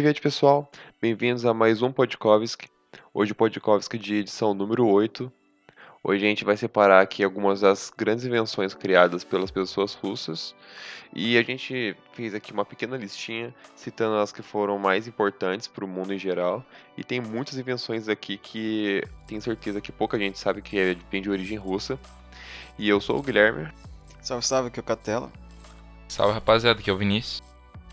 Privet, 0.00 0.18
pessoal. 0.18 0.66
Bem-vindos 0.98 1.44
a 1.44 1.52
mais 1.52 1.82
um 1.82 1.92
Podkovski. 1.92 2.70
Hoje 3.12 3.32
o 3.32 3.34
Podkovski 3.34 3.98
de 3.98 4.14
edição 4.14 4.54
número 4.54 4.88
8. 4.88 5.30
Hoje 6.02 6.24
a 6.24 6.28
gente 6.30 6.42
vai 6.42 6.56
separar 6.56 7.02
aqui 7.02 7.22
algumas 7.22 7.60
das 7.60 7.92
grandes 7.94 8.24
invenções 8.24 8.72
criadas 8.72 9.24
pelas 9.24 9.50
pessoas 9.50 9.92
russas. 9.92 10.54
E 11.14 11.36
a 11.36 11.42
gente 11.42 11.94
fez 12.14 12.34
aqui 12.34 12.50
uma 12.50 12.64
pequena 12.64 12.96
listinha 12.96 13.54
citando 13.76 14.16
as 14.16 14.32
que 14.32 14.40
foram 14.40 14.78
mais 14.78 15.06
importantes 15.06 15.68
para 15.68 15.84
o 15.84 15.88
mundo 15.88 16.14
em 16.14 16.18
geral. 16.18 16.64
E 16.96 17.04
tem 17.04 17.20
muitas 17.20 17.58
invenções 17.58 18.08
aqui 18.08 18.38
que 18.38 19.04
tenho 19.26 19.42
certeza 19.42 19.82
que 19.82 19.92
pouca 19.92 20.18
gente 20.18 20.38
sabe 20.38 20.62
que 20.62 20.78
é, 20.78 20.96
vem 21.10 21.20
de 21.20 21.28
origem 21.28 21.58
russa. 21.58 22.00
E 22.78 22.88
eu 22.88 23.02
sou 23.02 23.18
o 23.18 23.22
Guilherme. 23.22 23.68
Salve, 24.22 24.46
salve, 24.46 24.68
aqui 24.68 24.80
é 24.80 24.82
o 24.82 24.84
Catela. 24.84 25.30
Salve, 26.08 26.32
rapaziada, 26.32 26.80
aqui 26.80 26.88
é 26.88 26.92
o 26.94 26.96
Vinícius. 26.96 27.49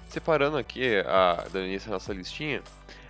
Separando 0.09 0.57
aqui, 0.57 0.97
a, 1.05 1.45
dando 1.51 1.65
início 1.65 1.89
à 1.89 1.93
nossa 1.93 2.13
listinha, 2.13 2.61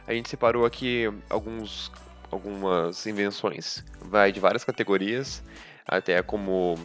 a 0.08 0.14
gente 0.14 0.30
separou 0.30 0.66
aqui 0.66 1.06
alguns, 1.30 1.92
algumas 2.32 3.06
invenções, 3.06 3.84
vai 4.02 4.32
de 4.32 4.40
várias 4.40 4.64
categorias, 4.64 5.44
até 5.88 6.22
como 6.22 6.76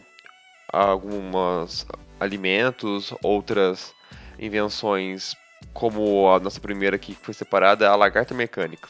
alguns 0.73 1.87
alimentos, 2.20 3.12
outras 3.23 3.95
invenções, 4.39 5.34
como 5.73 6.31
a 6.31 6.39
nossa 6.39 6.61
primeira 6.61 6.97
aqui 6.97 7.15
que 7.15 7.25
foi 7.25 7.34
separada, 7.34 7.89
a 7.89 7.97
lagarta 7.97 8.34
mecânica. 8.34 8.89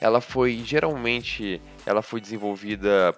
Ela 0.00 0.20
foi 0.20 0.62
geralmente, 0.64 1.60
ela 1.84 2.00
foi 2.00 2.20
desenvolvida 2.20 3.14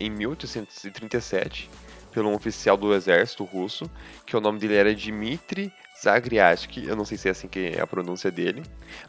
em 0.00 0.10
1837 0.10 1.70
pelo 2.10 2.30
um 2.30 2.34
oficial 2.34 2.76
do 2.76 2.94
exército 2.94 3.44
russo, 3.44 3.90
que 4.24 4.36
o 4.36 4.40
nome 4.40 4.58
dele 4.58 4.74
era 4.74 4.94
Dmitry 4.94 5.72
Zagriatsky, 6.02 6.86
eu 6.86 6.96
não 6.96 7.04
sei 7.04 7.16
se 7.16 7.28
é 7.28 7.30
assim 7.30 7.48
que 7.48 7.74
é 7.76 7.80
a 7.80 7.86
pronúncia 7.86 8.30
dele, 8.30 8.62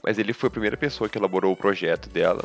mas 0.03 0.17
ele 0.17 0.33
foi 0.33 0.47
a 0.47 0.51
primeira 0.51 0.77
pessoa 0.77 1.09
que 1.09 1.17
elaborou 1.17 1.51
o 1.51 1.57
projeto 1.57 2.09
dela. 2.09 2.43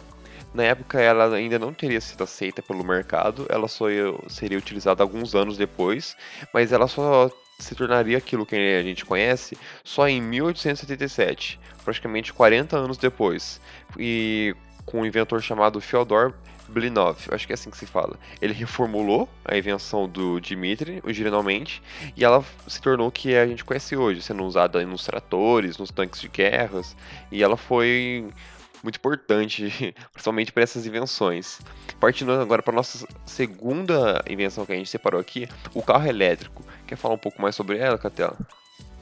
Na 0.53 0.65
época 0.65 1.01
ela 1.01 1.35
ainda 1.35 1.59
não 1.59 1.73
teria 1.73 2.01
sido 2.01 2.25
aceita 2.25 2.61
pelo 2.61 2.85
mercado, 2.85 3.47
ela 3.49 3.69
só 3.69 3.87
seria 4.29 4.59
utilizada 4.59 5.03
alguns 5.03 5.35
anos 5.35 5.57
depois, 5.57 6.17
mas 6.53 6.73
ela 6.73 6.89
só 6.89 7.31
se 7.59 7.75
tornaria 7.75 8.19
aquilo 8.19 8.47
que 8.47 8.57
a 8.57 8.83
gente 8.83 9.05
conhece 9.05 9.57
só 9.85 10.09
em 10.09 10.21
1877, 10.21 11.61
praticamente 11.85 12.33
40 12.33 12.77
anos 12.77 12.97
depois, 12.97 13.61
e 13.99 14.57
com 14.85 15.03
um 15.03 15.07
inventor 15.07 15.41
chamado 15.43 15.81
Fyodor 15.81 16.35
Blinov, 16.71 17.19
acho 17.31 17.47
que 17.47 17.53
é 17.53 17.55
assim 17.55 17.71
que 17.71 17.77
se 17.77 17.87
fala. 17.87 18.19
Ele 18.41 18.53
reformulou 18.53 19.29
a 19.45 19.57
invenção 19.57 20.09
do 20.09 20.41
Dmitri 20.41 21.01
originalmente 21.05 21.83
e 22.17 22.25
ela 22.25 22.45
se 22.67 22.81
tornou 22.81 23.09
o 23.09 23.13
que 23.13 23.35
a 23.35 23.47
gente 23.47 23.65
conhece 23.65 23.97
hoje, 23.97 24.23
sendo 24.23 24.45
usada 24.45 24.85
nos 24.87 25.05
tratores, 25.05 25.79
nos 25.79 25.91
tanques 25.91 26.21
de 26.21 26.29
guerras, 26.29 26.97
e 27.31 27.43
ela 27.43 27.57
foi 27.57 28.29
muito 28.83 28.97
importante, 28.97 29.95
principalmente 30.13 30.53
para 30.53 30.63
essas 30.63 30.87
invenções. 30.87 31.61
Partindo 31.99 32.33
agora 32.33 32.63
para 32.63 32.75
nossa 32.75 33.07
segunda 33.27 34.23
invenção 34.29 34.65
que 34.65 34.73
a 34.73 34.77
gente 34.77 34.89
separou 34.89 35.21
aqui, 35.21 35.49
o 35.75 35.83
carro 35.83 36.07
elétrico. 36.07 36.65
Quer 36.87 36.97
falar 36.97 37.15
um 37.15 37.19
pouco 37.19 37.41
mais 37.41 37.55
sobre 37.55 37.79
ela, 37.79 37.99
Catela? 37.99 38.37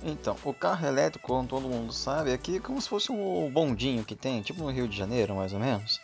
Então, 0.02 0.36
o 0.44 0.55
carro 0.55 0.86
elétrico, 0.86 1.27
como 1.27 1.46
todo 1.48 1.69
mundo 1.69 1.92
sabe, 1.92 2.33
aqui 2.33 2.56
é 2.56 2.61
como 2.61 2.80
se 2.80 2.89
fosse 2.89 3.11
um 3.11 3.50
bondinho 3.50 4.05
que 4.05 4.14
tem, 4.14 4.42
tipo 4.42 4.62
no 4.62 4.70
Rio 4.70 4.86
de 4.86 4.96
Janeiro, 4.96 5.34
mais 5.34 5.52
ou 5.52 5.58
menos. 5.58 6.00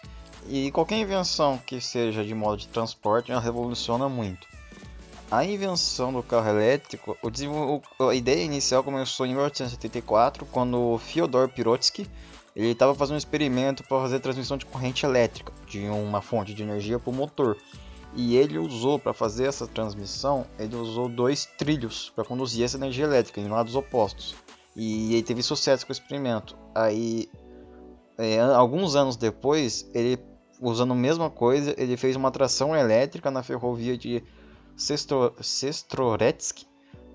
E 0.48 0.70
qualquer 0.70 0.98
invenção 0.98 1.58
que 1.58 1.80
seja 1.80 2.24
de 2.24 2.34
modo 2.34 2.58
de 2.58 2.68
transporte 2.68 3.32
ela 3.32 3.40
revoluciona 3.40 4.08
muito. 4.08 4.46
A 5.30 5.44
invenção 5.44 6.12
do 6.12 6.22
carro 6.22 6.48
elétrico, 6.48 7.16
a 7.98 8.14
ideia 8.14 8.44
inicial 8.44 8.84
começou 8.84 9.26
em 9.26 9.30
1874, 9.30 10.46
quando 10.46 10.98
Fyodor 10.98 11.48
Pirotsky 11.48 12.06
ele 12.54 12.70
estava 12.70 12.94
fazendo 12.94 13.14
um 13.14 13.18
experimento 13.18 13.82
para 13.82 14.00
fazer 14.00 14.20
transmissão 14.20 14.56
de 14.56 14.66
corrente 14.66 15.04
elétrica 15.04 15.52
de 15.66 15.88
uma 15.88 16.20
fonte 16.20 16.54
de 16.54 16.62
energia 16.62 17.00
para 17.00 17.10
o 17.10 17.12
motor. 17.12 17.56
E 18.14 18.36
ele 18.36 18.58
usou 18.58 18.96
para 18.96 19.12
fazer 19.12 19.46
essa 19.46 19.66
transmissão, 19.66 20.46
ele 20.56 20.76
usou 20.76 21.08
dois 21.08 21.46
trilhos 21.58 22.12
para 22.14 22.24
conduzir 22.24 22.64
essa 22.64 22.76
energia 22.76 23.04
elétrica 23.04 23.40
em 23.40 23.48
lados 23.48 23.74
opostos. 23.74 24.36
E 24.76 25.14
ele 25.14 25.22
teve 25.24 25.42
sucesso 25.42 25.84
com 25.84 25.90
o 25.90 25.92
experimento. 25.92 26.56
Aí, 26.72 27.28
é, 28.16 28.40
alguns 28.40 28.94
anos 28.94 29.16
depois, 29.16 29.90
ele 29.92 30.16
usando 30.70 30.92
a 30.92 30.96
mesma 30.96 31.30
coisa, 31.30 31.74
ele 31.76 31.96
fez 31.96 32.16
uma 32.16 32.30
tração 32.30 32.74
elétrica 32.74 33.30
na 33.30 33.42
ferrovia 33.42 33.96
de 33.96 34.22
Sestroretsky, 34.76 36.66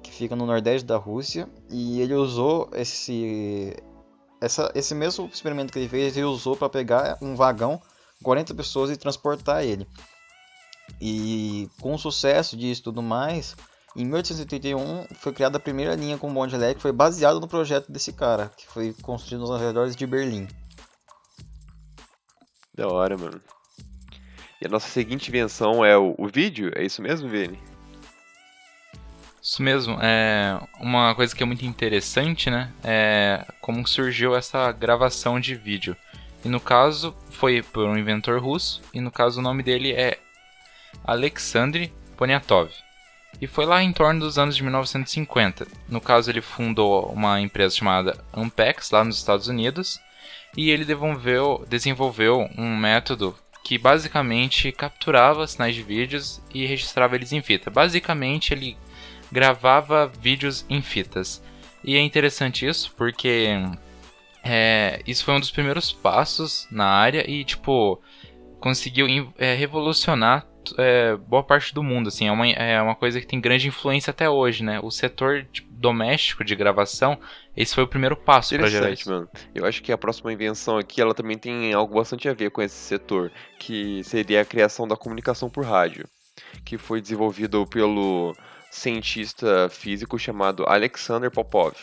que 0.02 0.12
fica 0.12 0.36
no 0.36 0.46
nordeste 0.46 0.86
da 0.86 0.98
Rússia, 0.98 1.50
e 1.70 2.00
ele 2.02 2.14
usou 2.14 2.70
esse 2.74 3.76
essa, 4.42 4.72
esse 4.74 4.96
mesmo 4.96 5.30
experimento 5.32 5.74
que 5.74 5.80
ele 5.80 5.90
fez, 5.90 6.16
ele 6.16 6.26
usou 6.26 6.56
para 6.56 6.70
pegar 6.70 7.18
um 7.22 7.36
vagão, 7.36 7.82
40 8.24 8.54
pessoas 8.54 8.90
e 8.90 8.98
transportar 8.98 9.64
ele. 9.64 9.86
E 11.02 11.70
com 11.82 11.94
o 11.94 12.00
sucesso 12.00 12.56
disso 12.56 12.82
e 12.82 12.84
tudo 12.84 13.02
mais, 13.02 13.56
em 13.96 14.06
1881 14.06 15.08
foi 15.16 15.34
criada 15.34 15.58
a 15.58 15.60
primeira 15.60 15.96
linha 15.96 16.18
com 16.18 16.34
bonde 16.34 16.56
elétrico, 16.56 16.82
foi 16.82 16.92
baseado 16.92 17.40
no 17.40 17.48
projeto 17.48 17.92
desse 17.92 18.14
cara, 18.14 18.52
que 18.56 18.66
foi 18.68 18.94
construído 19.02 19.42
nos 19.42 19.52
arredores 19.52 19.96
de 19.96 20.08
Berlim. 20.08 20.48
Da 22.80 22.88
hora, 22.88 23.18
mano. 23.18 23.42
E 24.62 24.66
a 24.66 24.70
nossa 24.70 24.88
seguinte 24.88 25.28
invenção 25.28 25.84
é 25.84 25.98
o, 25.98 26.16
o 26.18 26.30
vídeo? 26.30 26.72
É 26.74 26.82
isso 26.82 27.02
mesmo, 27.02 27.28
Vini? 27.28 27.60
Isso 29.44 29.62
mesmo. 29.62 29.98
É 30.02 30.58
uma 30.80 31.14
coisa 31.14 31.36
que 31.36 31.44
é 31.44 31.46
muito 31.46 31.66
interessante, 31.66 32.50
né? 32.50 32.72
É 32.82 33.46
como 33.60 33.86
surgiu 33.86 34.34
essa 34.34 34.72
gravação 34.72 35.42
de 35.42 35.56
vídeo. 35.56 35.94
E 36.46 36.48
no 36.48 36.62
caso 36.62 37.14
foi 37.30 37.62
por 37.62 37.86
um 37.86 37.98
inventor 37.98 38.42
russo, 38.42 38.82
e 38.94 39.02
no 39.02 39.12
caso 39.12 39.42
o 39.42 39.44
nome 39.44 39.62
dele 39.62 39.92
é 39.92 40.18
Alexandre 41.04 41.94
Poniatov. 42.16 42.72
E 43.42 43.46
foi 43.46 43.66
lá 43.66 43.84
em 43.84 43.92
torno 43.92 44.22
dos 44.22 44.38
anos 44.38 44.56
de 44.56 44.64
1950. 44.64 45.68
No 45.90 46.00
caso, 46.00 46.32
ele 46.32 46.42
fundou 46.42 47.12
uma 47.12 47.42
empresa 47.42 47.76
chamada 47.76 48.18
Ampex, 48.34 48.90
lá 48.90 49.04
nos 49.04 49.18
Estados 49.18 49.50
Unidos, 49.50 50.00
e 50.56 50.70
ele 50.70 50.86
desenvolveu 51.68 52.50
um 52.58 52.76
método 52.76 53.36
que 53.64 53.78
basicamente 53.78 54.72
capturava 54.72 55.46
sinais 55.46 55.76
de 55.76 55.84
vídeos 55.84 56.42
e 56.54 56.66
registrava 56.66 57.16
eles 57.16 57.32
em 57.32 57.42
fita. 57.42 57.70
Basicamente, 57.70 58.54
ele 58.54 58.78
gravava 59.32 60.08
vídeos 60.08 60.66
em 60.70 60.82
fitas. 60.82 61.44
E 61.84 61.96
é 61.96 62.02
interessante 62.02 62.66
isso 62.66 62.94
porque 62.98 63.50
é, 64.44 65.02
isso 65.06 65.24
foi 65.24 65.36
um 65.36 65.40
dos 65.40 65.52
primeiros 65.52 65.92
passos 65.92 66.68
na 66.72 66.86
área 66.86 67.30
e, 67.30 67.44
tipo, 67.44 68.02
conseguiu 68.60 69.32
é, 69.38 69.54
revolucionar 69.54 70.48
é, 70.78 71.16
boa 71.16 71.44
parte 71.44 71.74
do 71.74 71.84
mundo. 71.84 72.08
Assim, 72.08 72.28
é 72.28 72.32
uma, 72.32 72.48
é 72.48 72.82
uma 72.82 72.96
coisa 72.96 73.20
que 73.20 73.28
tem 73.28 73.40
grande 73.40 73.68
influência 73.68 74.12
até 74.12 74.30
hoje, 74.30 74.64
né? 74.64 74.80
O 74.82 74.92
setor 74.92 75.46
de, 75.52 75.62
doméstico 75.70 76.44
de 76.44 76.56
gravação, 76.56 77.18
esse 77.56 77.74
foi 77.74 77.84
o 77.84 77.88
primeiro 77.88 78.16
passo 78.16 78.56
para 78.56 78.68
gerar 78.68 78.92
isso. 78.92 79.10
mano. 79.10 79.30
Eu 79.56 79.66
acho 79.66 79.82
que 79.82 79.92
a 79.92 79.98
próxima 79.98 80.34
invenção 80.34 80.78
aqui, 80.78 81.02
ela 81.02 81.14
também 81.14 81.38
tem 81.38 81.74
algo 81.74 81.96
bastante 81.96 82.28
a 82.28 82.34
ver 82.34 82.52
com 82.52 82.62
esse 82.62 82.76
setor, 82.76 83.32
que 83.58 84.04
seria 84.04 84.42
a 84.42 84.46
criação 84.46 84.88
da 84.88 84.98
comunicação 84.98 85.50
por 85.50 85.66
rádio, 85.66 86.08
que 86.66 86.78
foi 86.78 87.02
desenvolvido 87.02 87.66
pelo 87.66 88.36
cientista 88.72 89.70
físico 89.70 90.20
chamado 90.20 90.64
Alexander 90.68 91.32
Popov. 91.32 91.76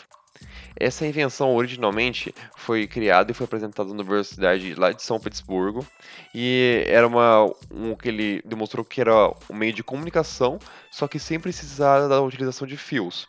Essa 0.79 1.07
invenção 1.07 1.55
originalmente 1.55 2.33
foi 2.55 2.85
criada 2.85 3.31
e 3.31 3.33
foi 3.33 3.45
apresentada 3.45 3.89
na 3.89 3.95
Universidade 3.95 4.75
lá 4.75 4.91
de 4.91 5.01
São 5.01 5.19
Petersburgo 5.19 5.85
e 6.33 6.83
era 6.87 7.07
uma 7.07 7.51
um 7.71 7.95
que 7.95 8.09
ele 8.09 8.41
demonstrou 8.45 8.85
que 8.85 9.01
era 9.01 9.31
um 9.49 9.55
meio 9.55 9.73
de 9.73 9.83
comunicação, 9.83 10.59
só 10.91 11.07
que 11.07 11.17
sem 11.19 11.39
precisar 11.39 12.07
da 12.07 12.21
utilização 12.21 12.67
de 12.67 12.77
fios. 12.77 13.27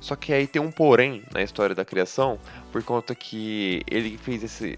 Só 0.00 0.16
que 0.16 0.32
aí 0.32 0.46
tem 0.46 0.60
um 0.60 0.70
porém 0.70 1.22
na 1.32 1.42
história 1.42 1.74
da 1.74 1.84
criação, 1.84 2.38
por 2.72 2.82
conta 2.82 3.14
que 3.14 3.82
ele 3.86 4.16
fez 4.16 4.42
esse, 4.42 4.76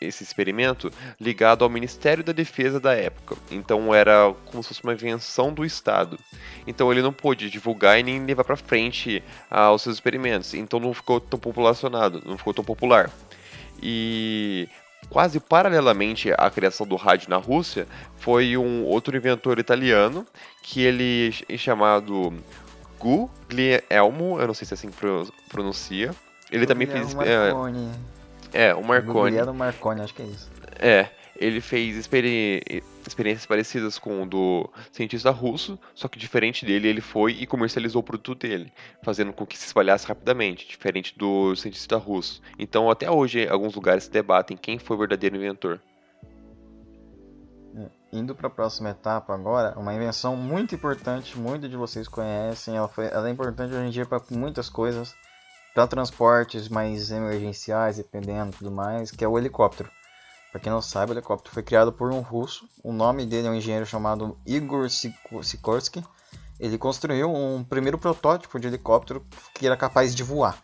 esse 0.00 0.22
experimento 0.22 0.92
ligado 1.20 1.64
ao 1.64 1.70
Ministério 1.70 2.22
da 2.22 2.32
Defesa 2.32 2.78
da 2.78 2.94
época. 2.94 3.36
Então 3.50 3.94
era 3.94 4.32
como 4.46 4.62
se 4.62 4.68
fosse 4.68 4.82
uma 4.82 4.92
invenção 4.92 5.52
do 5.52 5.64
Estado. 5.64 6.18
Então 6.66 6.90
ele 6.90 7.02
não 7.02 7.12
pôde 7.12 7.50
divulgar 7.50 7.98
e 7.98 8.02
nem 8.02 8.24
levar 8.24 8.44
para 8.44 8.56
frente 8.56 9.22
ah, 9.50 9.72
os 9.72 9.82
seus 9.82 9.96
experimentos. 9.96 10.54
Então 10.54 10.78
não 10.78 10.94
ficou 10.94 11.20
tão 11.20 11.38
populacionado, 11.38 12.22
não 12.24 12.38
ficou 12.38 12.54
tão 12.54 12.64
popular. 12.64 13.10
E 13.82 14.68
quase 15.08 15.40
paralelamente 15.40 16.30
à 16.36 16.50
criação 16.50 16.86
do 16.86 16.96
rádio 16.96 17.30
na 17.30 17.36
Rússia, 17.36 17.86
foi 18.16 18.56
um 18.56 18.84
outro 18.84 19.16
inventor 19.16 19.58
italiano 19.58 20.26
que 20.62 20.82
ele 20.82 21.34
é 21.48 21.56
chamado 21.56 22.34
Guglielmo, 22.98 24.40
eu 24.40 24.46
não 24.46 24.54
sei 24.54 24.66
se 24.66 24.74
é 24.74 24.76
assim 24.76 24.90
que 24.90 24.96
pronuncia. 25.48 26.14
Ele 26.50 26.66
também 26.66 26.86
fez. 26.86 27.14
Marconi. 27.14 27.86
É, 27.86 28.17
é, 28.52 28.74
o 28.74 28.82
Marconi. 28.82 29.30
Guglielmo 29.30 29.54
Marconi, 29.54 30.00
acho 30.02 30.14
que 30.14 30.22
é 30.22 30.26
isso. 30.26 30.50
É. 30.80 31.08
ele 31.36 31.60
fez 31.60 31.96
experi 31.96 32.82
experiências 33.06 33.46
parecidas 33.46 33.98
com 33.98 34.22
o 34.22 34.26
do 34.26 34.70
cientista 34.92 35.30
russo, 35.30 35.78
só 35.94 36.08
que 36.08 36.18
diferente 36.18 36.66
dele, 36.66 36.88
ele 36.88 37.00
foi 37.00 37.32
e 37.32 37.46
comercializou 37.46 38.00
o 38.00 38.02
produto 38.02 38.46
dele, 38.46 38.72
fazendo 39.02 39.32
com 39.32 39.46
que 39.46 39.56
se 39.56 39.66
espalhasse 39.66 40.06
rapidamente, 40.06 40.68
diferente 40.68 41.16
do 41.16 41.56
cientista 41.56 41.96
russo. 41.96 42.42
Então, 42.58 42.90
até 42.90 43.10
hoje, 43.10 43.48
alguns 43.48 43.74
lugares 43.74 44.04
se 44.04 44.10
debatem 44.10 44.56
quem 44.56 44.78
foi 44.78 44.96
o 44.96 44.98
verdadeiro 44.98 45.36
inventor. 45.36 45.80
É, 47.76 47.86
indo 48.12 48.34
para 48.34 48.48
a 48.48 48.50
próxima 48.50 48.90
etapa 48.90 49.34
agora, 49.34 49.78
uma 49.78 49.94
invenção 49.94 50.36
muito 50.36 50.74
importante, 50.74 51.38
muitos 51.38 51.70
de 51.70 51.76
vocês 51.76 52.06
conhecem, 52.06 52.76
ela, 52.76 52.88
foi, 52.88 53.06
ela 53.06 53.28
é 53.28 53.32
importante 53.32 53.72
hoje 53.72 53.86
em 53.86 53.90
dia 53.90 54.04
para 54.04 54.20
muitas 54.30 54.68
coisas, 54.68 55.14
para 55.78 55.86
transportes 55.86 56.68
mais 56.68 57.12
emergenciais, 57.12 57.98
dependendo 57.98 58.56
tudo 58.58 58.68
mais, 58.68 59.12
que 59.12 59.24
é 59.24 59.28
o 59.28 59.38
helicóptero. 59.38 59.88
Para 60.50 60.60
quem 60.60 60.72
não 60.72 60.82
sabe, 60.82 61.12
o 61.12 61.14
helicóptero 61.14 61.54
foi 61.54 61.62
criado 61.62 61.92
por 61.92 62.12
um 62.12 62.18
russo. 62.18 62.68
O 62.82 62.92
nome 62.92 63.24
dele 63.24 63.46
é 63.46 63.50
um 63.52 63.54
engenheiro 63.54 63.86
chamado 63.86 64.36
Igor 64.44 64.88
Sikorsky. 64.90 66.02
Ele 66.58 66.76
construiu 66.76 67.32
um 67.32 67.62
primeiro 67.62 67.96
protótipo 67.96 68.58
de 68.58 68.66
helicóptero 68.66 69.24
que 69.54 69.66
era 69.68 69.76
capaz 69.76 70.16
de 70.16 70.24
voar. 70.24 70.60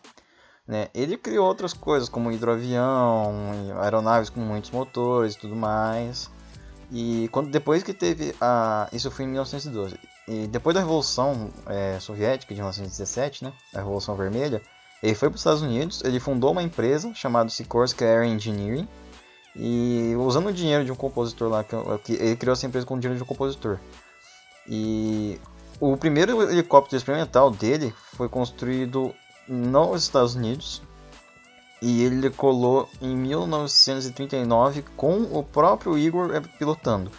Né? 0.67 0.89
Ele 0.93 1.15
criou 1.15 1.47
outras 1.47 1.71
coisas 1.71 2.09
como 2.09 2.29
hidroavião, 2.29 3.33
aeronaves 3.79 4.29
com 4.29 4.41
muitos 4.41 4.71
motores 4.71 5.35
e 5.35 5.39
tudo 5.39 5.55
mais. 5.55 6.29
E 6.91 7.29
quando 7.31 7.49
depois 7.49 7.83
que 7.83 7.93
teve 7.93 8.35
a 8.41 8.89
isso 8.91 9.09
foi 9.09 9.23
em 9.23 9.29
1912. 9.29 9.97
E 10.27 10.45
depois 10.47 10.73
da 10.73 10.81
Revolução 10.81 11.51
é, 11.67 12.01
Soviética 12.01 12.53
de 12.53 12.59
1917, 12.59 13.45
né, 13.45 13.53
a 13.73 13.77
Revolução 13.77 14.17
Vermelha, 14.17 14.61
ele 15.05 15.13
foi 15.15 15.29
para 15.29 15.35
os 15.35 15.41
Estados 15.41 15.61
Unidos. 15.61 16.01
Ele 16.03 16.19
fundou 16.19 16.51
uma 16.51 16.63
empresa 16.63 17.13
chamada 17.13 17.49
Sikorsky 17.49 18.03
Air 18.03 18.23
Engineering 18.23 18.87
e 19.55 20.15
usando 20.17 20.47
o 20.47 20.53
dinheiro 20.53 20.83
de 20.83 20.91
um 20.91 20.95
compositor 20.95 21.47
lá, 21.47 21.63
que 21.63 22.13
ele 22.13 22.35
criou 22.35 22.53
essa 22.53 22.65
empresa 22.65 22.87
com 22.87 22.95
o 22.95 22.99
dinheiro 22.99 23.17
de 23.17 23.23
um 23.23 23.27
compositor. 23.27 23.77
E 24.67 25.39
o 25.79 25.95
primeiro 25.95 26.41
helicóptero 26.41 26.97
experimental 26.97 27.51
dele 27.51 27.93
foi 28.15 28.27
construído 28.27 29.13
nos 29.47 30.01
Estados 30.01 30.33
Unidos 30.33 30.81
e 31.79 32.01
ele 32.01 32.19
decolou 32.19 32.89
em 32.99 33.15
1939 33.15 34.83
com 34.97 35.21
o 35.21 35.43
próprio 35.43 35.99
Igor 35.99 36.29
pilotando. 36.57 37.11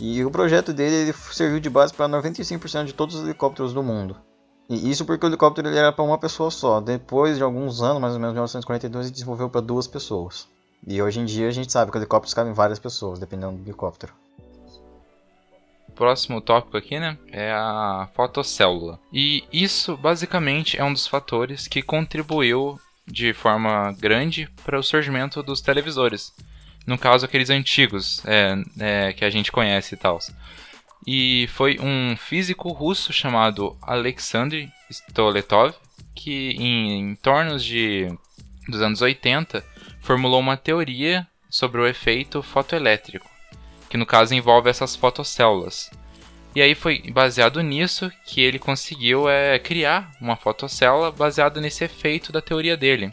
E 0.00 0.24
o 0.24 0.32
projeto 0.32 0.72
dele 0.72 0.96
ele 0.96 1.12
serviu 1.12 1.60
de 1.60 1.70
base 1.70 1.94
para 1.94 2.08
95% 2.08 2.86
de 2.86 2.92
todos 2.92 3.14
os 3.14 3.22
helicópteros 3.22 3.72
do 3.72 3.84
mundo. 3.84 4.16
E 4.70 4.88
isso 4.88 5.04
porque 5.04 5.26
o 5.26 5.28
helicóptero 5.28 5.66
ele 5.66 5.76
era 5.76 5.90
para 5.90 6.04
uma 6.04 6.16
pessoa 6.16 6.48
só. 6.48 6.80
Depois 6.80 7.36
de 7.36 7.42
alguns 7.42 7.82
anos, 7.82 8.00
mais 8.00 8.14
ou 8.14 8.20
menos 8.20 8.30
em 8.30 8.34
1942, 8.34 9.06
ele 9.06 9.12
desenvolveu 9.12 9.50
para 9.50 9.60
duas 9.60 9.88
pessoas. 9.88 10.46
E 10.86 11.02
hoje 11.02 11.18
em 11.18 11.24
dia 11.24 11.48
a 11.48 11.50
gente 11.50 11.72
sabe 11.72 11.90
que 11.90 11.98
helicópteros 11.98 12.34
cabem 12.34 12.52
várias 12.52 12.78
pessoas, 12.78 13.18
dependendo 13.18 13.56
do 13.56 13.64
helicóptero. 13.64 14.12
Próximo 15.96 16.40
tópico 16.40 16.76
aqui, 16.76 17.00
né, 17.00 17.18
é 17.32 17.50
a 17.50 18.08
fotocélula. 18.14 19.00
E 19.12 19.42
isso 19.52 19.96
basicamente 19.96 20.78
é 20.78 20.84
um 20.84 20.92
dos 20.92 21.08
fatores 21.08 21.66
que 21.66 21.82
contribuiu 21.82 22.80
de 23.04 23.34
forma 23.34 23.92
grande 23.98 24.48
para 24.64 24.78
o 24.78 24.84
surgimento 24.84 25.42
dos 25.42 25.60
televisores. 25.60 26.32
No 26.86 26.96
caso, 26.96 27.24
aqueles 27.24 27.50
antigos 27.50 28.24
é, 28.24 28.54
é, 28.78 29.12
que 29.12 29.24
a 29.24 29.30
gente 29.30 29.50
conhece 29.50 29.96
e 29.96 29.98
tal. 29.98 30.20
E 31.12 31.48
foi 31.48 31.76
um 31.80 32.16
físico 32.16 32.68
russo 32.68 33.12
chamado 33.12 33.76
Alexandre 33.82 34.70
Stoletov 34.88 35.74
que, 36.14 36.50
em, 36.50 37.00
em 37.00 37.14
torno 37.16 37.58
de, 37.58 38.06
dos 38.68 38.80
anos 38.80 39.02
80, 39.02 39.64
formulou 40.00 40.38
uma 40.38 40.56
teoria 40.56 41.26
sobre 41.48 41.80
o 41.80 41.86
efeito 41.88 42.44
fotoelétrico, 42.44 43.28
que 43.88 43.96
no 43.96 44.06
caso 44.06 44.36
envolve 44.36 44.70
essas 44.70 44.94
fotocélulas. 44.94 45.90
E 46.54 46.62
aí 46.62 46.76
foi 46.76 47.02
baseado 47.10 47.60
nisso 47.60 48.08
que 48.24 48.40
ele 48.40 48.60
conseguiu 48.60 49.28
é, 49.28 49.58
criar 49.58 50.12
uma 50.20 50.36
fotocélula 50.36 51.10
baseada 51.10 51.60
nesse 51.60 51.82
efeito 51.82 52.30
da 52.30 52.40
teoria 52.40 52.76
dele, 52.76 53.10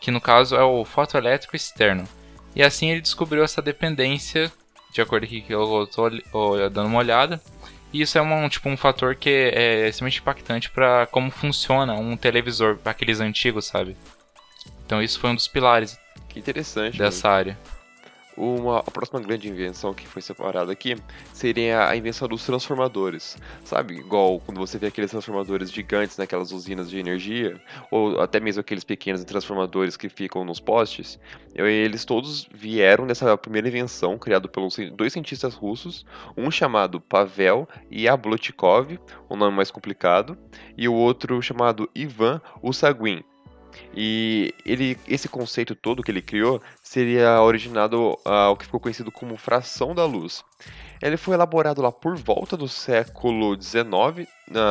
que 0.00 0.12
no 0.12 0.20
caso 0.20 0.54
é 0.54 0.62
o 0.62 0.84
fotoelétrico 0.84 1.56
externo. 1.56 2.08
E 2.54 2.62
assim 2.62 2.90
ele 2.90 3.00
descobriu 3.00 3.42
essa 3.42 3.60
dependência, 3.60 4.52
de 4.94 5.02
acordo 5.02 5.26
com 5.26 5.40
que 5.40 5.52
eu 5.52 5.82
estou 5.82 6.08
dando 6.70 6.86
uma 6.86 7.00
olhada. 7.00 7.42
E 7.92 8.00
isso 8.00 8.16
é 8.16 8.22
um, 8.22 8.48
tipo, 8.48 8.68
um 8.68 8.76
fator 8.76 9.14
que 9.16 9.28
é 9.28 9.88
extremamente 9.88 10.20
impactante 10.20 10.70
para 10.70 11.06
como 11.06 11.30
funciona 11.30 11.94
um 11.94 12.16
televisor, 12.16 12.78
aqueles 12.84 13.20
antigos, 13.20 13.66
sabe? 13.66 13.96
Então 14.86 15.02
isso 15.02 15.18
foi 15.18 15.30
um 15.30 15.34
dos 15.34 15.48
pilares 15.48 15.98
que 16.28 16.38
interessante. 16.38 16.96
Dessa 16.96 17.28
área. 17.28 17.58
Uma, 18.36 18.80
a 18.80 18.90
próxima 18.90 19.20
grande 19.20 19.48
invenção 19.48 19.94
que 19.94 20.08
foi 20.08 20.20
separada 20.20 20.72
aqui 20.72 20.96
seria 21.32 21.88
a 21.88 21.96
invenção 21.96 22.26
dos 22.26 22.44
transformadores. 22.44 23.36
Sabe, 23.64 23.94
igual 23.94 24.40
quando 24.40 24.58
você 24.58 24.76
vê 24.76 24.88
aqueles 24.88 25.10
transformadores 25.10 25.70
gigantes 25.70 26.16
naquelas 26.16 26.50
usinas 26.50 26.90
de 26.90 26.98
energia, 26.98 27.60
ou 27.90 28.20
até 28.20 28.40
mesmo 28.40 28.60
aqueles 28.60 28.82
pequenos 28.82 29.22
transformadores 29.24 29.96
que 29.96 30.08
ficam 30.08 30.44
nos 30.44 30.58
postes, 30.58 31.18
eles 31.54 32.04
todos 32.04 32.48
vieram 32.52 33.06
dessa 33.06 33.36
primeira 33.36 33.68
invenção 33.68 34.18
criada 34.18 34.48
pelos 34.48 34.76
dois 34.92 35.12
cientistas 35.12 35.54
russos, 35.54 36.04
um 36.36 36.50
chamado 36.50 37.00
Pavel 37.00 37.68
Yablochkov, 37.92 38.98
um 39.30 39.36
nome 39.36 39.56
mais 39.56 39.70
complicado, 39.70 40.36
e 40.76 40.88
o 40.88 40.94
outro 40.94 41.40
chamado 41.40 41.88
Ivan 41.94 42.40
Usaguin 42.62 43.22
e 43.94 44.54
ele, 44.64 44.98
esse 45.06 45.28
conceito 45.28 45.74
todo 45.74 46.02
que 46.02 46.10
ele 46.10 46.22
criou 46.22 46.60
seria 46.82 47.40
originado 47.42 48.18
ao 48.24 48.56
que 48.56 48.64
ficou 48.64 48.80
conhecido 48.80 49.10
como 49.10 49.36
fração 49.36 49.94
da 49.94 50.04
luz. 50.04 50.44
Ele 51.02 51.16
foi 51.16 51.34
elaborado 51.34 51.82
lá 51.82 51.92
por 51.92 52.16
volta 52.16 52.56
do 52.56 52.68
século 52.68 53.60
XIX, 53.60 54.28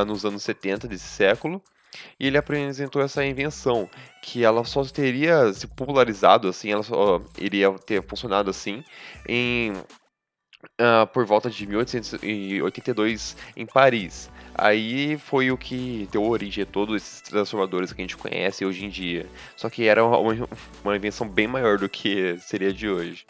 nos 0.08 0.26
anos 0.26 0.44
70 0.44 0.88
desse 0.88 1.08
século, 1.08 1.62
e 2.20 2.28
ele 2.28 2.38
apresentou 2.38 3.02
essa 3.02 3.26
invenção, 3.26 3.90
que 4.22 4.44
ela 4.44 4.64
só 4.64 4.84
teria 4.84 5.54
se 5.54 5.68
popularizado 5.68 6.48
assim, 6.48 6.72
ela 6.72 6.84
só 6.84 7.22
iria 7.38 7.72
ter 7.74 8.04
funcionado 8.04 8.50
assim 8.50 8.84
em 9.28 9.74
uh, 10.80 11.08
por 11.14 11.26
volta 11.26 11.50
de 11.50 11.68
1882 11.68 13.38
em 13.56 13.66
Paris. 13.66 14.30
Aí 14.56 15.18
foi 15.18 15.52
o 15.52 15.58
que 15.58 16.08
deu 16.12 16.24
origem 16.24 16.64
a 16.64 16.68
todos 16.68 16.96
esses 16.96 17.22
transformadores 17.22 17.92
que 17.92 18.02
a 18.02 18.04
gente 18.04 18.18
conhece 18.18 18.64
hoje 18.66 18.86
em 18.86 18.90
dia. 18.90 19.28
Só 19.56 19.70
que 19.70 19.88
era 19.88 20.06
uma, 20.06 20.48
uma 20.84 20.96
invenção 20.96 21.28
bem 21.28 21.48
maior 21.48 21.78
do 21.78 21.90
que 21.90 22.38
seria 22.40 22.72
de 22.72 22.88
hoje. 22.88 23.26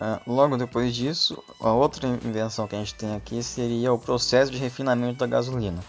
Uh, 0.00 0.20
logo 0.26 0.56
depois 0.56 0.94
disso, 0.94 1.42
a 1.60 1.72
outra 1.72 2.06
invenção 2.06 2.66
que 2.66 2.76
a 2.76 2.78
gente 2.78 2.94
tem 2.94 3.14
aqui 3.14 3.42
seria 3.42 3.92
o 3.92 3.98
processo 3.98 4.52
de 4.52 4.58
refinamento 4.58 5.18
da 5.18 5.26
gasolina. 5.26 5.82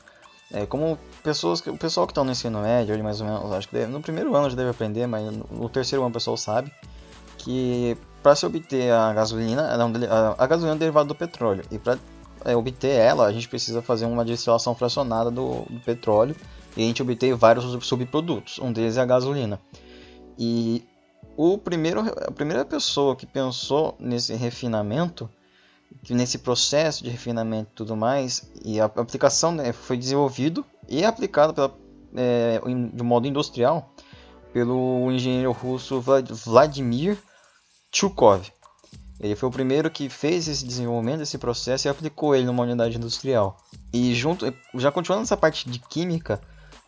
É, 0.51 0.65
como 0.65 0.97
pessoas, 1.21 1.59
o 1.67 1.77
pessoal 1.77 2.07
que 2.07 2.11
está 2.11 2.23
no 2.23 2.31
ensino 2.31 2.61
médio, 2.61 3.01
mais 3.03 3.19
ou 3.19 3.27
menos, 3.27 3.51
acho 3.51 3.67
que 3.67 3.75
deve, 3.75 3.91
no 3.91 4.01
primeiro 4.01 4.33
ano 4.33 4.49
já 4.49 4.55
deve 4.55 4.69
aprender, 4.69 5.05
mas 5.05 5.23
no 5.51 5.67
terceiro 5.67 6.03
ano 6.03 6.09
o 6.09 6.13
pessoal 6.13 6.37
sabe 6.37 6.71
que 7.37 7.97
para 8.27 8.35
se 8.35 8.45
obter 8.45 8.91
a 8.91 9.13
gasolina, 9.13 9.69
a, 10.37 10.47
gasolina 10.47 10.75
é 10.75 10.79
derivada 10.79 11.07
do 11.07 11.15
petróleo. 11.15 11.63
E 11.71 11.79
para 11.79 11.97
é, 12.43 12.57
obter 12.57 12.91
ela, 12.91 13.25
a 13.25 13.31
gente 13.31 13.47
precisa 13.47 13.81
fazer 13.81 14.05
uma 14.05 14.25
destilação 14.25 14.75
fracionada 14.75 15.31
do, 15.31 15.61
do, 15.69 15.79
petróleo 15.79 16.35
e 16.75 16.83
a 16.83 16.85
gente 16.85 17.01
obter 17.01 17.33
vários 17.35 17.63
subprodutos. 17.87 18.59
Um 18.59 18.73
deles 18.73 18.97
é 18.97 19.01
a 19.01 19.05
gasolina. 19.05 19.61
E 20.37 20.83
o 21.37 21.57
primeiro, 21.57 22.01
a 22.01 22.29
primeira 22.29 22.65
pessoa 22.65 23.15
que 23.15 23.25
pensou 23.25 23.95
nesse 23.97 24.33
refinamento, 24.33 25.29
nesse 26.09 26.39
processo 26.39 27.05
de 27.05 27.09
refinamento 27.09 27.69
e 27.71 27.75
tudo 27.75 27.95
mais, 27.95 28.51
e 28.61 28.81
a 28.81 28.85
aplicação 28.87 29.53
né, 29.53 29.71
foi 29.71 29.95
desenvolvido 29.95 30.65
e 30.89 31.05
aplicado 31.05 31.53
pela, 31.53 31.73
é, 32.13 32.59
de 32.93 33.03
modo 33.03 33.25
industrial 33.25 33.89
pelo 34.51 35.09
engenheiro 35.13 35.53
russo 35.53 36.01
Vladimir 36.01 37.17
Chukov. 37.91 38.51
Ele 39.19 39.35
foi 39.35 39.49
o 39.49 39.51
primeiro 39.51 39.89
que 39.89 40.09
fez 40.09 40.47
esse 40.47 40.65
desenvolvimento 40.65 41.19
desse 41.19 41.37
processo 41.37 41.87
e 41.87 41.89
aplicou 41.89 42.35
ele 42.35 42.45
numa 42.45 42.63
unidade 42.63 42.97
industrial. 42.97 43.57
E 43.91 44.13
junto, 44.13 44.53
já 44.75 44.91
continuando 44.91 45.23
essa 45.23 45.35
parte 45.35 45.67
de 45.69 45.79
química, 45.79 46.39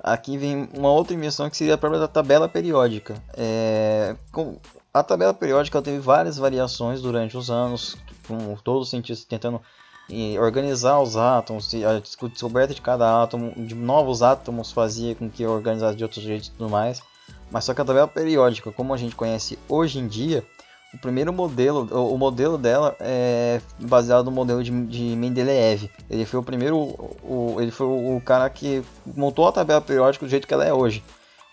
aqui 0.03 0.37
vem 0.37 0.69
uma 0.77 0.91
outra 0.91 1.15
invenção 1.15 1.49
que 1.49 1.57
seria 1.57 1.73
a 1.73 1.77
própria 1.77 2.07
tabela 2.07 2.47
periódica. 2.47 3.15
É, 3.35 4.15
a 4.93 5.01
tabela 5.01 5.33
periódica 5.33 5.81
teve 5.81 5.99
várias 5.99 6.37
variações 6.37 7.01
durante 7.01 7.35
os 7.35 7.49
anos, 7.49 7.97
com 8.27 8.55
todos 8.57 8.83
os 8.83 8.89
cientistas 8.89 9.25
tentando 9.25 9.59
organizar 10.39 10.99
os 10.99 11.15
átomos, 11.15 11.71
a 11.75 12.27
descoberta 12.27 12.73
de 12.73 12.81
cada 12.81 13.21
átomo, 13.21 13.53
de 13.55 13.75
novos 13.75 14.23
átomos 14.23 14.71
fazia 14.71 15.13
com 15.13 15.29
que 15.29 15.45
organizasse 15.45 15.97
de 15.97 16.03
outros 16.03 16.23
jeitos 16.23 16.47
e 16.47 16.51
tudo 16.51 16.69
mais. 16.69 17.01
Mas 17.51 17.63
só 17.63 17.73
que 17.73 17.81
a 17.81 17.85
tabela 17.85 18.07
periódica, 18.07 18.71
como 18.71 18.93
a 18.93 18.97
gente 18.97 19.15
conhece 19.15 19.57
hoje 19.67 19.99
em 19.99 20.07
dia, 20.07 20.43
o 20.93 20.97
primeiro 20.97 21.31
modelo, 21.31 21.87
o, 21.91 22.17
modelo 22.17 22.57
dela 22.57 22.95
é 22.99 23.61
baseado 23.79 24.25
no 24.25 24.31
modelo 24.31 24.63
de, 24.63 24.71
de 24.87 25.15
Mendeleev. 25.15 25.89
Ele 26.09 26.25
foi 26.25 26.39
o 26.39 26.43
primeiro, 26.43 26.77
o, 27.23 27.57
ele 27.59 27.69
foi 27.69 27.85
o 27.85 28.19
cara 28.25 28.49
que 28.49 28.83
montou 29.05 29.47
a 29.47 29.51
tabela 29.51 29.81
periódica 29.81 30.25
do 30.25 30.29
jeito 30.29 30.47
que 30.47 30.53
ela 30.53 30.65
é 30.65 30.73
hoje. 30.73 31.03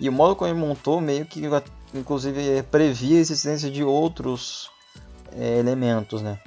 E 0.01 0.09
o 0.09 0.13
modo 0.13 0.35
como 0.35 0.51
ele 0.51 0.59
montou 0.59 1.01
meio 1.01 1.27
que 1.27 1.43
inclusive 1.95 2.63
previa 2.71 3.19
a 3.19 3.21
existência 3.21 3.71
de 3.71 3.85
outros 3.85 4.71
é, 5.33 5.59
elementos, 5.59 6.23
né? 6.23 6.39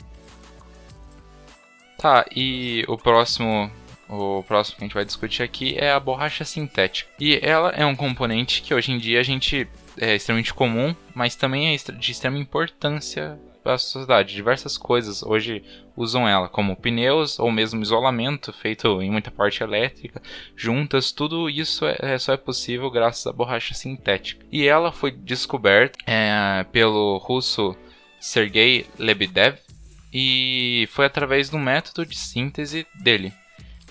Tá, 1.97 2.25
e 2.33 2.85
o 2.87 2.97
próximo 2.97 3.69
o 4.09 4.41
próximo 4.43 4.77
que 4.77 4.83
a 4.83 4.87
gente 4.87 4.93
vai 4.95 5.05
discutir 5.05 5.43
aqui 5.43 5.75
é 5.77 5.91
a 5.91 5.99
borracha 5.99 6.43
sintética. 6.43 7.11
E 7.19 7.39
ela 7.43 7.69
é 7.69 7.85
um 7.85 7.95
componente 7.95 8.63
que 8.63 8.73
hoje 8.73 8.91
em 8.91 8.97
dia 8.97 9.19
a 9.19 9.23
gente 9.23 9.67
é 9.99 10.15
extremamente 10.15 10.53
comum, 10.53 10.95
mas 11.13 11.35
também 11.35 11.73
é 11.73 11.77
de 11.77 12.11
extrema 12.11 12.37
importância 12.37 13.39
para 13.63 13.73
a 13.73 13.77
sociedade. 13.77 14.33
Diversas 14.33 14.77
coisas 14.77 15.21
hoje 15.21 15.63
usam 15.95 16.27
ela, 16.27 16.47
como 16.47 16.75
pneus 16.75 17.39
ou 17.39 17.51
mesmo 17.51 17.81
isolamento 17.81 18.53
feito 18.53 19.01
em 19.01 19.11
muita 19.11 19.29
parte 19.29 19.61
elétrica, 19.61 20.21
juntas. 20.55 21.11
Tudo 21.11 21.49
isso 21.49 21.85
é, 21.85 21.97
é 21.99 22.17
só 22.17 22.33
é 22.33 22.37
possível 22.37 22.89
graças 22.89 23.27
à 23.27 23.33
borracha 23.33 23.73
sintética. 23.73 24.45
E 24.51 24.67
ela 24.67 24.91
foi 24.91 25.11
descoberta 25.11 25.97
é, 26.07 26.63
pelo 26.71 27.17
russo 27.17 27.75
Sergei 28.19 28.85
Lebedev 28.97 29.57
e 30.13 30.87
foi 30.91 31.05
através 31.05 31.49
do 31.49 31.59
método 31.59 32.05
de 32.05 32.17
síntese 32.17 32.87
dele. 32.95 33.33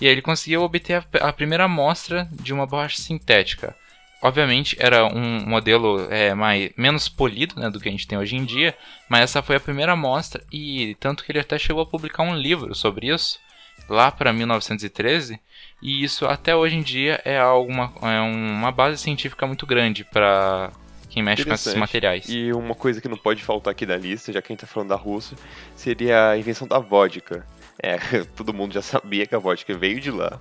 E 0.01 0.05
aí 0.05 0.11
ele 0.11 0.21
conseguiu 0.21 0.61
obter 0.61 0.95
a, 0.95 1.27
a 1.27 1.33
primeira 1.33 1.65
amostra 1.65 2.27
de 2.31 2.53
uma 2.53 2.65
borracha 2.65 3.01
sintética. 3.01 3.75
Obviamente 4.21 4.75
era 4.79 5.05
um 5.05 5.45
modelo 5.45 6.07
é, 6.11 6.33
mais, 6.33 6.71
menos 6.75 7.07
polido 7.07 7.59
né, 7.59 7.69
do 7.69 7.79
que 7.79 7.87
a 7.87 7.91
gente 7.91 8.07
tem 8.07 8.17
hoje 8.17 8.35
em 8.35 8.43
dia, 8.43 8.75
mas 9.07 9.21
essa 9.21 9.41
foi 9.41 9.55
a 9.55 9.59
primeira 9.59 9.93
amostra 9.93 10.43
e 10.51 10.95
tanto 10.99 11.23
que 11.23 11.31
ele 11.31 11.39
até 11.39 11.57
chegou 11.57 11.81
a 11.81 11.85
publicar 11.85 12.23
um 12.23 12.35
livro 12.35 12.75
sobre 12.75 13.07
isso 13.07 13.39
lá 13.87 14.11
para 14.11 14.33
1913 14.33 15.39
e 15.81 16.03
isso 16.03 16.25
até 16.25 16.53
hoje 16.53 16.75
em 16.75 16.81
dia 16.81 17.21
é, 17.23 17.39
alguma, 17.39 17.93
é 18.01 18.19
uma 18.19 18.71
base 18.71 19.01
científica 19.01 19.47
muito 19.47 19.65
grande 19.65 20.03
para 20.03 20.71
quem 21.09 21.23
mexe 21.23 21.43
com 21.43 21.53
esses 21.53 21.73
materiais. 21.73 22.25
E 22.27 22.51
uma 22.53 22.75
coisa 22.75 23.01
que 23.01 23.07
não 23.07 23.17
pode 23.17 23.41
faltar 23.41 23.71
aqui 23.71 23.85
da 23.85 23.97
lista, 23.97 24.31
já 24.31 24.41
que 24.41 24.51
a 24.51 24.53
gente 24.53 24.61
tá 24.61 24.67
falando 24.67 24.89
da 24.89 24.95
Rússia, 24.95 25.35
seria 25.75 26.29
a 26.29 26.37
invenção 26.37 26.67
da 26.67 26.77
vodka. 26.77 27.45
É, 27.81 27.97
todo 28.35 28.53
mundo 28.53 28.73
já 28.73 28.81
sabia 28.81 29.25
que 29.25 29.33
a 29.33 29.39
vodka 29.39 29.73
veio 29.75 29.99
de 29.99 30.11
lá. 30.11 30.39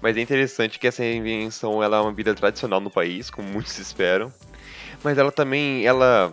Mas 0.00 0.16
é 0.16 0.20
interessante 0.20 0.78
que 0.78 0.86
essa 0.86 1.04
invenção 1.04 1.82
ela 1.82 1.96
é 1.96 2.00
uma 2.00 2.10
bebida 2.10 2.34
tradicional 2.34 2.80
no 2.80 2.90
país, 2.90 3.30
como 3.30 3.48
muitos 3.48 3.78
esperam. 3.78 4.32
Mas 5.02 5.18
ela 5.18 5.32
também, 5.32 5.84
ela 5.84 6.32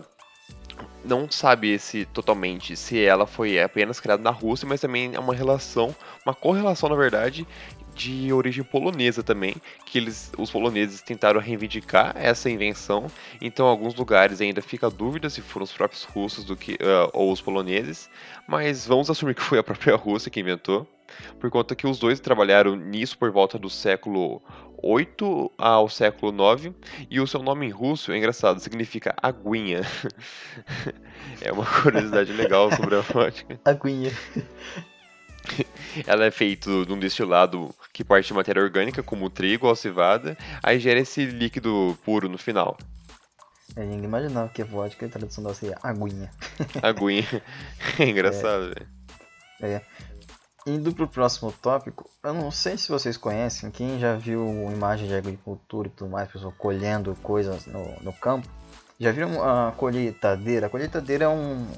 não 1.04 1.30
sabe 1.30 1.78
se 1.78 2.04
totalmente 2.06 2.76
se 2.76 3.02
ela 3.02 3.26
foi 3.26 3.60
apenas 3.60 4.00
criada 4.00 4.22
na 4.22 4.30
Rússia, 4.30 4.68
mas 4.68 4.80
também 4.80 5.14
é 5.14 5.18
uma 5.18 5.34
relação, 5.34 5.94
uma 6.24 6.34
correlação 6.34 6.88
na 6.88 6.96
verdade, 6.96 7.46
de 7.94 8.30
origem 8.32 8.62
polonesa 8.62 9.22
também, 9.22 9.56
que 9.86 9.98
eles, 9.98 10.30
os 10.36 10.50
poloneses 10.50 11.00
tentaram 11.00 11.40
reivindicar 11.40 12.12
essa 12.14 12.50
invenção. 12.50 13.06
Então, 13.40 13.66
em 13.66 13.70
alguns 13.70 13.94
lugares 13.94 14.40
ainda 14.40 14.60
fica 14.60 14.86
a 14.86 14.90
dúvida 14.90 15.30
se 15.30 15.40
foram 15.40 15.64
os 15.64 15.72
próprios 15.72 16.04
russos 16.04 16.44
do 16.44 16.54
que 16.54 16.74
uh, 16.74 17.10
ou 17.14 17.32
os 17.32 17.40
poloneses, 17.40 18.10
mas 18.46 18.86
vamos 18.86 19.08
assumir 19.08 19.34
que 19.34 19.42
foi 19.42 19.58
a 19.58 19.62
própria 19.62 19.96
Rússia 19.96 20.30
que 20.30 20.40
inventou, 20.40 20.86
por 21.38 21.50
conta 21.50 21.74
que 21.74 21.86
os 21.86 21.98
dois 21.98 22.20
trabalharam 22.20 22.76
nisso 22.76 23.18
por 23.18 23.30
volta 23.30 23.58
do 23.58 23.70
século 23.70 24.42
8 24.82 25.52
ao 25.56 25.88
século 25.88 26.32
9, 26.32 26.74
e 27.10 27.20
o 27.20 27.26
seu 27.26 27.42
nome 27.42 27.66
em 27.66 27.70
russo, 27.70 28.12
é 28.12 28.18
engraçado, 28.18 28.60
significa 28.60 29.14
aguinha. 29.22 29.82
é 31.40 31.52
uma 31.52 31.64
curiosidade 31.64 32.32
legal 32.32 32.70
sobre 32.72 32.96
a 32.96 33.00
vodka. 33.00 33.58
Aguinha. 33.64 34.12
Ela 36.06 36.26
é 36.26 36.30
feita 36.30 36.84
de 36.84 36.92
um 36.92 36.98
destilado 36.98 37.74
que 37.92 38.04
parte 38.04 38.26
de 38.26 38.34
matéria 38.34 38.62
orgânica, 38.62 39.02
como 39.02 39.30
trigo 39.30 39.66
ou 39.66 39.76
cevada, 39.76 40.36
aí 40.62 40.78
gera 40.78 41.00
esse 41.00 41.24
líquido 41.24 41.96
puro 42.04 42.28
no 42.28 42.36
final. 42.36 42.76
É, 43.74 43.84
ninguém 43.84 44.04
imaginava 44.04 44.48
que 44.48 44.62
a 44.62 44.64
vodka, 44.64 45.06
a 45.06 45.08
tradução 45.08 45.44
da 45.44 45.54
seria 45.54 45.78
aguinha. 45.82 46.30
Aguinha. 46.82 47.26
É 47.98 48.04
engraçado, 48.04 48.74
velho. 48.74 48.88
É. 49.60 49.80
Indo 50.66 50.92
pro 50.92 51.06
próximo 51.06 51.52
tópico, 51.52 52.10
eu 52.24 52.34
não 52.34 52.50
sei 52.50 52.76
se 52.76 52.88
vocês 52.88 53.16
conhecem, 53.16 53.70
quem 53.70 54.00
já 54.00 54.16
viu 54.16 54.44
imagem 54.72 55.06
de 55.06 55.14
agricultura 55.14 55.86
e 55.86 55.90
tudo 55.92 56.10
mais, 56.10 56.28
pessoal 56.28 56.52
colhendo 56.58 57.14
coisas 57.22 57.66
no, 57.66 57.84
no 58.02 58.12
campo, 58.12 58.48
já 58.98 59.12
viram 59.12 59.40
a 59.44 59.70
colheitadeira? 59.70 60.66
A 60.66 60.70
colheitadeira 60.70 61.26
é 61.26 61.28
um, 61.28 61.68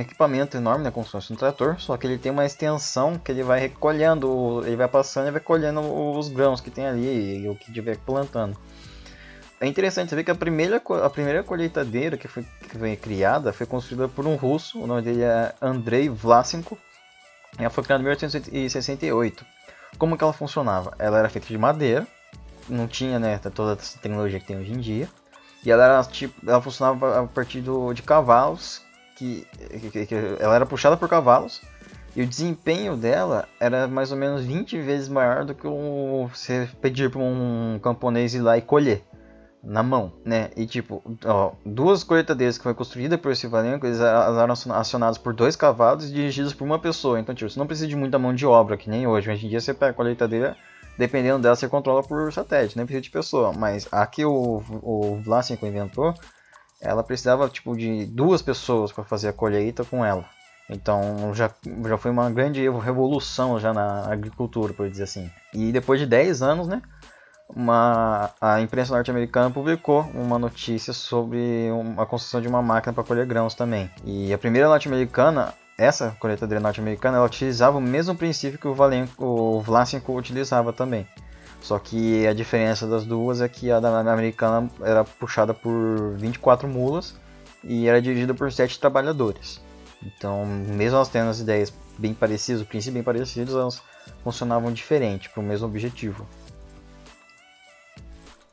equipamento 0.00 0.56
enorme, 0.56 0.84
né, 0.84 0.90
como 0.90 1.04
se 1.04 1.12
fosse 1.12 1.32
um 1.32 1.36
trator, 1.36 1.80
só 1.80 1.96
que 1.96 2.06
ele 2.06 2.18
tem 2.18 2.30
uma 2.30 2.44
extensão 2.44 3.18
que 3.18 3.30
ele 3.30 3.42
vai 3.42 3.60
recolhendo, 3.60 4.62
ele 4.66 4.76
vai 4.76 4.88
passando 4.88 5.28
e 5.28 5.30
vai 5.30 5.40
colhendo 5.40 5.80
os 5.80 6.28
grãos 6.28 6.60
que 6.60 6.70
tem 6.70 6.86
ali 6.86 7.44
e 7.44 7.48
o 7.48 7.54
que 7.54 7.72
tiver 7.72 7.96
plantando. 7.98 8.56
É 9.58 9.66
interessante 9.66 10.10
saber 10.10 10.22
que 10.22 10.30
a 10.30 10.34
primeira, 10.34 10.82
a 11.02 11.10
primeira 11.10 11.42
colheitadeira 11.42 12.16
que 12.16 12.28
foi, 12.28 12.44
que 12.68 12.78
foi 12.78 12.94
criada 12.96 13.52
foi 13.52 13.66
construída 13.66 14.06
por 14.06 14.26
um 14.26 14.36
russo, 14.36 14.78
o 14.82 14.86
nome 14.86 15.00
dele 15.00 15.22
é 15.22 15.54
Andrei 15.62 16.10
Vlasenko, 16.10 16.78
ela 17.58 17.70
foi 17.70 17.84
criada 17.84 18.02
em 18.02 18.04
1868. 18.04 19.44
Como 19.98 20.16
que 20.16 20.24
ela 20.24 20.32
funcionava? 20.32 20.94
Ela 20.98 21.18
era 21.18 21.28
feita 21.28 21.48
de 21.48 21.56
madeira, 21.56 22.06
não 22.68 22.86
tinha 22.86 23.18
né, 23.18 23.38
toda 23.54 23.80
essa 23.80 23.98
tecnologia 23.98 24.38
que 24.38 24.46
tem 24.46 24.58
hoje 24.58 24.72
em 24.72 24.78
dia. 24.78 25.08
E 25.64 25.70
ela 25.70 25.84
era 25.84 26.04
tipo, 26.04 26.48
ela 26.48 26.60
funcionava 26.60 27.20
a 27.20 27.26
partir 27.26 27.60
do, 27.60 27.92
de 27.92 28.02
cavalos, 28.02 28.82
que, 29.16 29.46
que, 29.90 30.06
que, 30.06 30.14
ela 30.38 30.54
era 30.54 30.66
puxada 30.66 30.96
por 30.96 31.08
cavalos. 31.08 31.62
E 32.14 32.22
o 32.22 32.26
desempenho 32.26 32.96
dela 32.96 33.48
era 33.60 33.86
mais 33.86 34.10
ou 34.10 34.16
menos 34.16 34.44
20 34.44 34.78
vezes 34.80 35.08
maior 35.08 35.44
do 35.44 35.54
que 35.54 35.66
um, 35.66 36.28
você 36.32 36.68
pedir 36.80 37.10
para 37.10 37.20
um 37.20 37.78
camponês 37.82 38.34
ir 38.34 38.40
lá 38.40 38.56
e 38.56 38.62
colher 38.62 39.04
na 39.66 39.82
mão, 39.82 40.12
né? 40.24 40.50
E 40.56 40.64
tipo, 40.64 41.02
ó, 41.24 41.52
duas 41.64 42.04
colheitadeiras 42.04 42.56
que 42.56 42.62
foi 42.62 42.72
construída 42.72 43.18
por 43.18 43.32
esse 43.32 43.48
Valenco, 43.48 43.84
eles 43.84 43.98
eram 44.00 44.54
acionados 44.72 45.18
por 45.18 45.34
dois 45.34 45.56
cavalos 45.56 46.04
e 46.04 46.12
dirigidos 46.12 46.54
por 46.54 46.64
uma 46.64 46.78
pessoa. 46.78 47.18
Então, 47.18 47.34
tipo, 47.34 47.50
você 47.50 47.58
não 47.58 47.66
precisa 47.66 47.88
de 47.88 47.96
muita 47.96 48.16
mão 48.16 48.32
de 48.32 48.46
obra, 48.46 48.76
que 48.76 48.88
nem 48.88 49.08
hoje. 49.08 49.28
Hoje 49.28 49.46
em 49.46 49.48
dia 49.50 49.60
você 49.60 49.74
pega 49.74 49.90
a 49.90 49.94
colheitadeira, 49.94 50.56
dependendo 50.96 51.40
dela, 51.40 51.56
você 51.56 51.68
controla 51.68 52.00
por 52.00 52.32
satélite, 52.32 52.76
nem 52.76 52.86
precisa 52.86 53.02
de 53.02 53.10
pessoa. 53.10 53.52
Mas 53.52 53.88
a 53.90 54.06
que 54.06 54.24
o, 54.24 54.62
o 54.82 55.20
Vlasenko 55.24 55.66
inventou, 55.66 56.14
ela 56.80 57.02
precisava 57.02 57.48
tipo 57.48 57.76
de 57.76 58.06
duas 58.06 58.40
pessoas 58.40 58.92
para 58.92 59.02
fazer 59.02 59.28
a 59.28 59.32
colheita 59.32 59.84
com 59.84 60.04
ela. 60.04 60.24
Então 60.70 61.34
já, 61.34 61.50
já 61.84 61.98
foi 61.98 62.12
uma 62.12 62.30
grande 62.30 62.68
revolução 62.68 63.58
já 63.58 63.72
na 63.74 64.12
agricultura, 64.12 64.72
por 64.72 64.88
dizer 64.88 65.04
assim. 65.04 65.28
E 65.52 65.72
depois 65.72 65.98
de 65.98 66.06
10 66.06 66.42
anos, 66.42 66.68
né? 66.68 66.82
Uma, 67.48 68.30
a 68.40 68.60
imprensa 68.60 68.94
norte-americana 68.94 69.50
publicou 69.50 70.02
uma 70.14 70.38
notícia 70.38 70.92
sobre 70.92 71.68
a 71.96 72.06
construção 72.06 72.40
de 72.40 72.48
uma 72.48 72.62
máquina 72.62 72.92
para 72.92 73.04
colher 73.04 73.26
grãos 73.26 73.54
também. 73.54 73.90
E 74.04 74.32
a 74.32 74.38
primeira 74.38 74.68
norte-americana, 74.68 75.54
essa 75.78 76.16
colheitadeira 76.18 76.60
norte-americana, 76.60 77.18
ela 77.18 77.26
utilizava 77.26 77.78
o 77.78 77.80
mesmo 77.80 78.14
princípio 78.16 78.58
que 78.58 78.68
o, 78.68 78.74
o 79.18 79.60
Vlasenko 79.60 80.16
utilizava 80.16 80.72
também. 80.72 81.06
Só 81.60 81.78
que 81.78 82.26
a 82.26 82.32
diferença 82.32 82.86
das 82.86 83.04
duas 83.04 83.40
é 83.40 83.48
que 83.48 83.70
a 83.70 83.80
da 83.80 83.98
americana 84.00 84.70
era 84.80 85.04
puxada 85.04 85.52
por 85.52 86.14
24 86.16 86.68
mulas 86.68 87.14
e 87.64 87.88
era 87.88 88.00
dirigida 88.00 88.34
por 88.34 88.52
7 88.52 88.78
trabalhadores. 88.78 89.60
Então, 90.02 90.44
mesmo 90.46 90.96
elas 90.96 91.08
tendo 91.08 91.30
as 91.30 91.40
ideias 91.40 91.72
bem 91.98 92.14
parecidas, 92.14 92.62
o 92.62 92.66
princípio 92.66 92.94
bem 92.94 93.02
parecidos, 93.02 93.54
elas 93.54 93.82
funcionavam 94.22 94.72
diferente 94.72 95.28
para 95.30 95.40
o 95.40 95.42
mesmo 95.42 95.66
objetivo. 95.66 96.26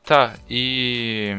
Tá, 0.04 0.34
e 0.50 1.34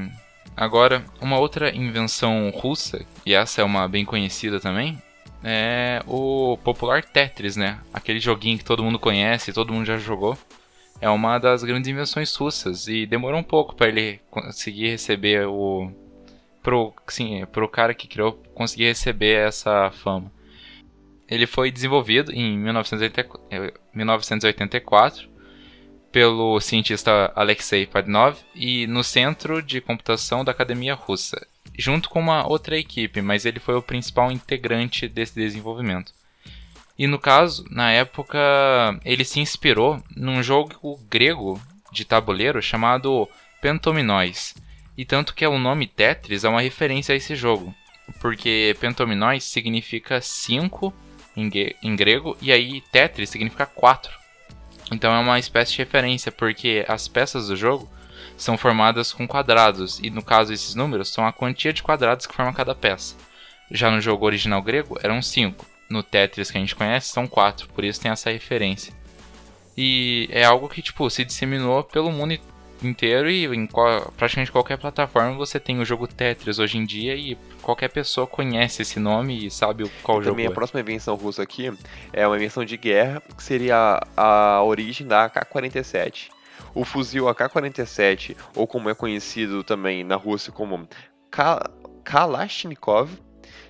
agora 0.58 1.06
uma 1.22 1.38
outra 1.38 1.74
invenção 1.74 2.50
russa, 2.50 3.06
e 3.24 3.34
essa 3.34 3.62
é 3.62 3.64
uma 3.64 3.88
bem 3.88 4.04
conhecida 4.04 4.60
também, 4.60 5.00
é 5.44 6.02
o 6.08 6.58
popular 6.64 7.04
Tetris, 7.04 7.56
né? 7.56 7.80
Aquele 7.94 8.20
joguinho 8.20 8.58
que 8.58 8.66
todo 8.66 8.84
mundo 8.84 8.98
conhece, 8.98 9.54
todo 9.54 9.72
mundo 9.72 9.86
já 9.86 10.00
jogou. 10.00 10.36
É 11.00 11.08
uma 11.08 11.38
das 11.38 11.64
grandes 11.64 11.88
invenções 11.88 12.36
russas 12.36 12.88
e 12.88 13.06
demorou 13.06 13.40
um 13.40 13.44
pouco 13.44 13.76
para 13.76 13.90
ele 13.90 14.20
conseguir 14.32 14.90
receber 14.90 15.46
o 15.46 15.92
pro, 16.64 16.92
sim, 17.08 17.46
pro 17.52 17.70
cara 17.70 17.94
que 17.94 18.08
criou 18.08 18.34
conseguir 18.56 18.86
receber 18.86 19.48
essa 19.48 19.92
fama. 19.92 20.32
Ele 21.30 21.46
foi 21.46 21.70
desenvolvido 21.70 22.32
em 22.32 22.58
1984 22.58 25.35
pelo 26.16 26.62
cientista 26.62 27.30
Alexei 27.36 27.86
Padnov 27.86 28.38
e 28.56 28.88
no 28.88 29.04
Centro 29.04 29.62
de 29.62 29.82
Computação 29.82 30.46
da 30.46 30.52
Academia 30.54 30.94
Russa, 30.94 31.46
junto 31.78 32.08
com 32.10 32.22
uma 32.22 32.48
outra 32.48 32.78
equipe, 32.78 33.22
mas 33.22 33.46
ele 33.46 33.60
foi 33.60 33.76
o 33.76 33.82
principal 33.82 34.32
integrante 34.32 35.10
desse 35.10 35.36
desenvolvimento. 35.36 36.14
E 36.98 37.06
no 37.06 37.20
caso, 37.20 37.66
na 37.70 37.92
época, 37.92 38.40
ele 39.04 39.26
se 39.26 39.42
inspirou 39.42 40.02
num 40.16 40.42
jogo 40.42 40.98
grego 41.10 41.62
de 41.92 42.06
tabuleiro 42.06 42.62
chamado 42.62 43.28
Pentominóis. 43.62 44.56
E 44.98 45.04
tanto 45.04 45.36
que 45.36 45.46
o 45.46 45.60
nome 45.60 45.86
Tetris 45.86 46.46
é 46.46 46.48
uma 46.48 46.62
referência 46.62 47.12
a 47.12 47.18
esse 47.18 47.36
jogo, 47.36 47.76
porque 48.22 48.74
Pentominóis 48.80 49.44
significa 49.44 50.22
5 50.22 50.94
em 51.36 51.94
grego 51.98 52.38
e 52.42 52.54
aí 52.54 52.80
Tetris 52.90 53.32
significa 53.32 53.66
4. 53.66 54.25
Então 54.92 55.14
é 55.14 55.20
uma 55.20 55.40
espécie 55.40 55.74
de 55.74 55.78
referência, 55.80 56.32
porque 56.32 56.86
as 56.88 57.08
peças 57.08 57.48
do 57.48 57.56
jogo 57.56 57.90
são 58.38 58.58
formadas 58.58 59.14
com 59.14 59.28
quadrados, 59.28 60.00
e 60.00 60.10
no 60.10 60.22
caso 60.22 60.54
esses 60.54 60.76
números 60.76 61.10
são 61.10 61.26
a 61.26 61.34
quantia 61.34 61.74
de 61.74 61.82
quadrados 61.82 62.26
que 62.26 62.36
forma 62.36 62.54
cada 62.54 62.76
peça. 62.76 63.16
Já 63.72 63.90
no 63.90 64.02
jogo 64.02 64.26
original 64.26 64.62
grego 64.62 64.98
eram 65.02 65.22
5, 65.22 65.66
no 65.90 66.04
Tetris 66.04 66.52
que 66.52 66.58
a 66.58 66.62
gente 66.62 66.76
conhece 66.76 67.10
são 67.10 67.28
4, 67.28 67.70
por 67.70 67.84
isso 67.84 68.02
tem 68.02 68.12
essa 68.12 68.30
referência. 68.30 68.94
E 69.78 70.30
é 70.32 70.44
algo 70.44 70.70
que 70.70 70.82
tipo 70.82 71.10
se 71.10 71.26
disseminou 71.26 71.84
pelo 71.84 72.12
mundo 72.12 72.38
inteiro 72.88 73.30
e 73.30 73.46
em 73.46 73.68
qual, 73.68 74.12
praticamente 74.18 74.52
qualquer 74.52 74.78
plataforma 74.78 75.34
você 75.34 75.60
tem 75.60 75.80
o 75.80 75.86
jogo 75.86 76.08
Tetris 76.08 76.60
hoje 76.60 76.78
em 76.78 76.86
dia 76.86 77.16
e 77.16 77.38
qualquer 77.62 77.90
pessoa 77.90 78.28
conhece 78.28 78.82
esse 78.82 79.00
nome 79.00 79.46
e 79.46 79.52
sabe 79.52 79.90
qual 80.04 80.22
e 80.22 80.24
jogo 80.24 80.36
também 80.36 80.46
é. 80.46 80.50
a 80.50 80.52
próxima 80.52 80.80
invenção 80.80 81.16
russa 81.16 81.44
aqui 81.44 81.72
é 82.14 82.26
uma 82.28 82.36
invenção 82.36 82.64
de 82.64 82.78
guerra 82.78 83.22
que 83.36 83.44
seria 83.44 84.00
a, 84.16 84.56
a 84.58 84.64
origem 84.64 85.08
da 85.08 85.26
AK-47. 85.26 86.30
O 86.74 86.84
fuzil 86.84 87.28
AK-47, 87.30 88.36
ou 88.56 88.68
como 88.68 88.90
é 88.90 88.94
conhecido 88.94 89.64
também 89.64 90.04
na 90.04 90.16
Rússia 90.16 90.52
como 90.52 90.88
Ka 91.32 91.70
Kalashnikov, 92.04 93.10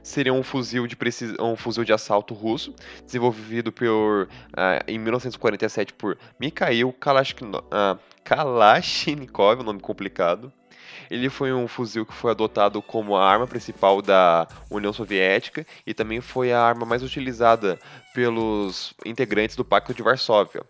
seria 0.05 0.31
um 0.31 0.43
fuzil 0.43 0.85
de 0.85 0.95
precisão, 0.95 1.53
um 1.53 1.55
fuzil 1.55 1.83
de 1.83 1.91
assalto 1.91 2.35
russo, 2.35 2.73
desenvolvido 3.03 3.71
por, 3.71 4.27
uh, 4.27 4.83
em 4.87 4.99
1947 4.99 5.93
por 5.93 6.15
Mikhail 6.39 6.93
Kalashnikov, 6.93 7.63
uh, 7.65 7.99
Kalashnikov, 8.23 9.63
nome 9.63 9.79
complicado. 9.79 10.53
Ele 11.09 11.29
foi 11.29 11.53
um 11.53 11.67
fuzil 11.67 12.05
que 12.05 12.13
foi 12.13 12.31
adotado 12.31 12.81
como 12.81 13.15
a 13.15 13.25
arma 13.25 13.47
principal 13.47 14.01
da 14.01 14.47
União 14.69 14.93
Soviética 14.93 15.65
e 15.85 15.93
também 15.93 16.21
foi 16.21 16.51
a 16.51 16.61
arma 16.61 16.85
mais 16.85 17.03
utilizada 17.03 17.79
pelos 18.13 18.93
integrantes 19.05 19.55
do 19.55 19.65
Pacto 19.65 19.93
de 19.93 20.01
Varsóvia. 20.01 20.63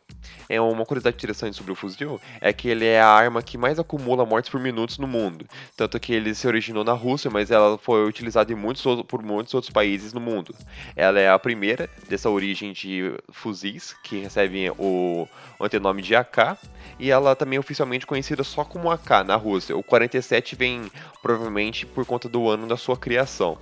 É 0.50 0.60
uma 0.60 0.86
curiosidade 0.86 1.15
interessante 1.15 1.58
sobre 1.58 1.72
o 1.72 1.75
fuzil 1.75 2.20
é 2.41 2.51
que 2.53 2.67
ele 2.67 2.86
é 2.86 3.00
a 3.00 3.08
arma 3.08 3.41
que 3.41 3.58
mais 3.58 3.79
acumula 3.79 4.25
mortes 4.25 4.50
por 4.50 4.60
minutos 4.60 4.98
no 4.98 5.08
mundo, 5.08 5.46
tanto 5.75 6.00
que 6.00 6.13
ele 6.13 6.34
se 6.36 6.48
originou 6.48 6.84
na 6.84 6.94
Rússia, 6.94 7.29
mas 7.32 7.51
ela 7.51 7.77
foi 7.77 8.08
utilizada 8.08 8.51
em 8.51 8.55
muitos, 8.55 8.84
por 9.08 9.22
muitos 9.22 9.53
outros 9.53 9.72
países 9.72 10.13
no 10.13 10.20
mundo. 10.20 10.55
Ela 10.96 11.20
é 11.20 11.29
a 11.29 11.39
primeira 11.39 11.89
dessa 12.08 12.29
origem 12.29 12.74
de 12.74 13.13
fuzis 13.32 13.94
que 14.03 14.20
recebem 14.20 14.70
o 14.72 15.27
antenome 15.60 16.01
de 16.01 16.15
AK 16.15 16.58
e 17.00 17.12
ela 17.12 17.36
também 17.36 17.58
é 17.58 17.60
oficialmente 17.60 18.05
conhecida 18.05 18.44
só 18.44 18.63
como 18.63 18.91
AK 18.91 19.24
na 19.25 19.36
Rússia. 19.36 19.75
O 19.75 19.84
47 20.16 20.56
vem 20.56 20.92
provavelmente 21.22 21.86
por 21.86 22.06
conta 22.06 22.30
do 22.30 22.50
ano 22.50 22.68
da 22.68 22.78
sua 22.78 22.96
criação. 22.96 23.58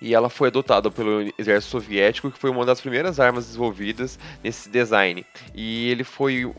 E 0.00 0.14
ela 0.14 0.28
foi 0.28 0.48
adotada 0.48 0.90
pelo 0.90 1.32
exército 1.38 1.70
soviético, 1.70 2.30
que 2.30 2.38
foi 2.38 2.50
uma 2.50 2.66
das 2.66 2.80
primeiras 2.80 3.18
armas 3.18 3.46
desenvolvidas 3.46 4.18
nesse 4.44 4.68
design. 4.68 5.24
E 5.54 5.88
ele 5.88 6.04
foi 6.04 6.44
uh, 6.44 6.54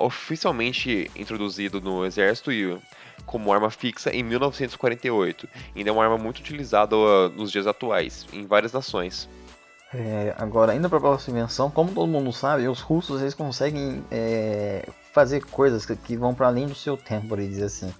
oficialmente 0.00 1.10
introduzido 1.14 1.80
no 1.80 2.06
exército 2.06 2.50
e 2.50 2.78
como 3.26 3.52
arma 3.52 3.70
fixa 3.70 4.10
em 4.10 4.22
1948. 4.22 5.46
Ainda 5.76 5.90
é 5.90 5.92
uma 5.92 6.02
arma 6.02 6.16
muito 6.16 6.38
utilizada 6.38 6.96
uh, 6.96 7.28
nos 7.28 7.52
dias 7.52 7.66
atuais, 7.66 8.26
em 8.32 8.46
várias 8.46 8.72
nações. 8.72 9.28
É, 9.92 10.34
agora, 10.38 10.74
indo 10.74 10.88
para 10.88 10.98
a 10.98 11.00
próxima 11.00 11.38
invenção, 11.38 11.68
como 11.70 11.92
todo 11.92 12.06
mundo 12.06 12.32
sabe, 12.32 12.66
os 12.68 12.80
russos 12.80 13.20
eles 13.20 13.34
conseguem 13.34 14.04
é, 14.10 14.88
fazer 15.12 15.44
coisas 15.44 15.84
que, 15.84 15.96
que 15.96 16.16
vão 16.16 16.32
para 16.32 16.46
além 16.46 16.66
do 16.66 16.74
seu 16.74 16.96
tempo, 16.96 17.28
por 17.28 17.38
dizer 17.38 17.64
assim. 17.64 17.92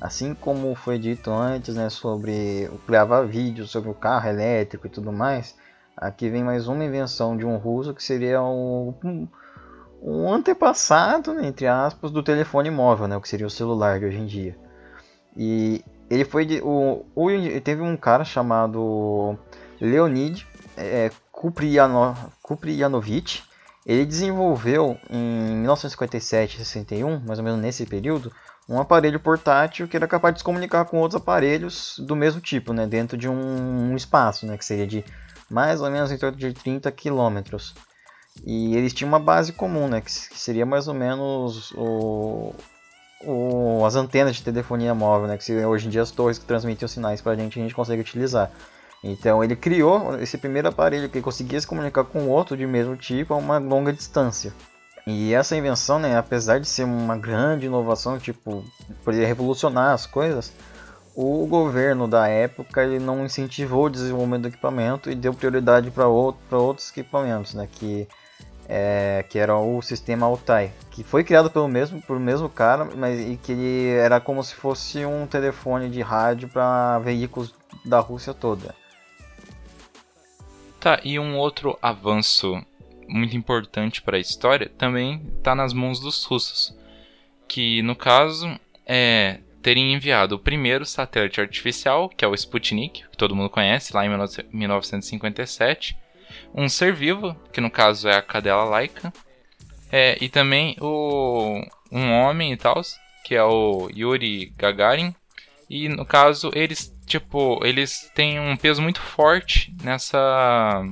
Assim 0.00 0.34
como 0.34 0.74
foi 0.74 0.98
dito 0.98 1.30
antes, 1.30 1.74
né, 1.74 1.90
sobre 1.90 2.70
gravar 2.86 3.22
vídeos 3.22 3.70
sobre 3.70 3.90
o 3.90 3.94
carro 3.94 4.28
elétrico 4.28 4.86
e 4.86 4.90
tudo 4.90 5.12
mais, 5.12 5.56
aqui 5.96 6.28
vem 6.28 6.44
mais 6.44 6.68
uma 6.68 6.84
invenção 6.84 7.36
de 7.36 7.44
um 7.44 7.56
russo 7.56 7.92
que 7.92 8.02
seria 8.02 8.40
um, 8.40 8.94
um, 9.04 9.28
um 10.00 10.32
antepassado, 10.32 11.34
né, 11.34 11.48
entre 11.48 11.66
aspas, 11.66 12.12
do 12.12 12.22
telefone 12.22 12.70
móvel, 12.70 13.08
né, 13.08 13.16
o 13.16 13.20
que 13.20 13.28
seria 13.28 13.46
o 13.46 13.50
celular 13.50 13.98
de 13.98 14.06
hoje 14.06 14.18
em 14.18 14.26
dia. 14.26 14.56
E 15.36 15.84
ele 16.08 16.24
foi 16.24 16.44
de, 16.44 16.60
o, 16.62 17.04
o 17.14 17.28
teve 17.60 17.82
um 17.82 17.96
cara 17.96 18.24
chamado 18.24 19.36
Leonid 19.80 20.46
é, 20.76 21.10
Kupriyanovich, 21.32 23.44
ele 23.84 24.04
desenvolveu 24.04 24.96
em 25.10 25.56
1957 25.56 26.58
61, 26.58 27.20
mais 27.20 27.38
ou 27.38 27.44
menos 27.44 27.60
nesse 27.60 27.86
período, 27.86 28.32
um 28.68 28.78
aparelho 28.78 29.18
portátil 29.18 29.88
que 29.88 29.96
era 29.96 30.06
capaz 30.06 30.34
de 30.34 30.40
se 30.40 30.44
comunicar 30.44 30.84
com 30.84 30.98
outros 30.98 31.20
aparelhos 31.20 31.98
do 31.98 32.14
mesmo 32.14 32.40
tipo, 32.40 32.72
né, 32.72 32.86
dentro 32.86 33.16
de 33.16 33.28
um, 33.28 33.92
um 33.92 33.96
espaço, 33.96 34.46
né, 34.46 34.58
que 34.58 34.64
seria 34.64 34.86
de 34.86 35.04
mais 35.50 35.80
ou 35.80 35.90
menos 35.90 36.12
em 36.12 36.18
torno 36.18 36.36
de 36.36 36.52
30 36.52 36.92
quilômetros. 36.92 37.74
E 38.44 38.76
eles 38.76 38.92
tinham 38.92 39.08
uma 39.08 39.18
base 39.18 39.52
comum, 39.52 39.88
né, 39.88 40.00
que 40.02 40.10
seria 40.10 40.66
mais 40.66 40.86
ou 40.86 40.94
menos 40.94 41.72
o, 41.72 42.54
o, 43.24 43.84
as 43.86 43.96
antenas 43.96 44.36
de 44.36 44.42
telefonia 44.42 44.94
móvel, 44.94 45.28
né, 45.28 45.38
que 45.38 45.44
seriam 45.44 45.70
hoje 45.70 45.86
em 45.86 45.90
dia 45.90 46.02
as 46.02 46.10
torres 46.10 46.38
que 46.38 46.44
transmitem 46.44 46.84
os 46.84 46.92
sinais 46.92 47.22
para 47.22 47.32
a 47.32 47.36
gente, 47.36 47.58
a 47.58 47.62
gente 47.62 47.74
consegue 47.74 48.02
utilizar. 48.02 48.50
Então 49.02 49.42
ele 49.42 49.56
criou 49.56 50.18
esse 50.20 50.36
primeiro 50.36 50.68
aparelho 50.68 51.08
que 51.08 51.22
conseguia 51.22 51.60
se 51.60 51.66
comunicar 51.66 52.04
com 52.04 52.28
outro 52.28 52.56
de 52.56 52.66
mesmo 52.66 52.96
tipo 52.96 53.32
a 53.32 53.36
uma 53.36 53.58
longa 53.58 53.92
distância. 53.92 54.52
E 55.10 55.32
essa 55.32 55.56
invenção, 55.56 55.98
né, 55.98 56.18
apesar 56.18 56.60
de 56.60 56.68
ser 56.68 56.84
uma 56.84 57.16
grande 57.16 57.64
inovação, 57.64 58.18
tipo, 58.18 58.62
poderia 59.02 59.26
revolucionar 59.26 59.94
as 59.94 60.04
coisas, 60.04 60.52
o 61.16 61.46
governo 61.46 62.06
da 62.06 62.28
época 62.28 62.84
ele 62.84 62.98
não 62.98 63.24
incentivou 63.24 63.86
o 63.86 63.90
desenvolvimento 63.90 64.42
do 64.42 64.48
equipamento 64.48 65.10
e 65.10 65.14
deu 65.14 65.32
prioridade 65.32 65.90
para 65.90 66.06
outro, 66.06 66.62
outros 66.62 66.90
equipamentos, 66.90 67.54
né, 67.54 67.66
que, 67.72 68.06
é, 68.68 69.24
que 69.30 69.38
era 69.38 69.56
o 69.56 69.80
sistema 69.80 70.26
Altai, 70.26 70.72
que 70.90 71.02
foi 71.02 71.24
criado 71.24 71.50
pelo 71.50 71.68
mesmo, 71.68 72.02
pelo 72.02 72.20
mesmo 72.20 72.50
cara, 72.50 72.84
mas 72.84 73.18
e 73.18 73.38
que 73.38 73.52
ele 73.52 73.88
era 73.88 74.20
como 74.20 74.44
se 74.44 74.54
fosse 74.54 75.06
um 75.06 75.26
telefone 75.26 75.88
de 75.88 76.02
rádio 76.02 76.50
para 76.50 76.98
veículos 76.98 77.54
da 77.82 77.98
Rússia 77.98 78.34
toda. 78.34 78.74
Tá, 80.78 81.00
e 81.02 81.18
um 81.18 81.38
outro 81.38 81.78
avanço 81.80 82.62
muito 83.08 83.36
importante 83.36 84.02
para 84.02 84.16
a 84.16 84.20
história 84.20 84.68
também 84.68 85.22
está 85.38 85.54
nas 85.54 85.72
mãos 85.72 86.00
dos 86.00 86.24
russos, 86.24 86.76
que 87.48 87.82
no 87.82 87.96
caso 87.96 88.58
é 88.86 89.40
terem 89.62 89.92
enviado 89.92 90.36
o 90.36 90.38
primeiro 90.38 90.84
satélite 90.84 91.40
artificial, 91.40 92.08
que 92.08 92.24
é 92.24 92.28
o 92.28 92.34
Sputnik, 92.34 93.02
que 93.10 93.16
todo 93.16 93.34
mundo 93.34 93.50
conhece, 93.50 93.94
lá 93.94 94.06
em 94.06 94.10
1957, 94.52 95.96
um 96.54 96.68
ser 96.68 96.94
vivo, 96.94 97.34
que 97.52 97.60
no 97.60 97.70
caso 97.70 98.08
é 98.08 98.16
a 98.16 98.22
cadela 98.22 98.64
Laika, 98.64 99.12
é, 99.90 100.16
e 100.22 100.28
também 100.28 100.76
o, 100.80 101.60
um 101.90 102.12
homem 102.12 102.52
e 102.52 102.56
tal, 102.56 102.80
que 103.24 103.34
é 103.34 103.42
o 103.42 103.90
Yuri 103.94 104.52
Gagarin, 104.56 105.14
e 105.68 105.88
no 105.88 106.06
caso 106.06 106.50
eles 106.54 106.96
tipo, 107.08 107.58
eles 107.64 108.10
têm 108.14 108.38
um 108.38 108.56
peso 108.56 108.82
muito 108.82 109.00
forte 109.00 109.74
nessa 109.82 110.84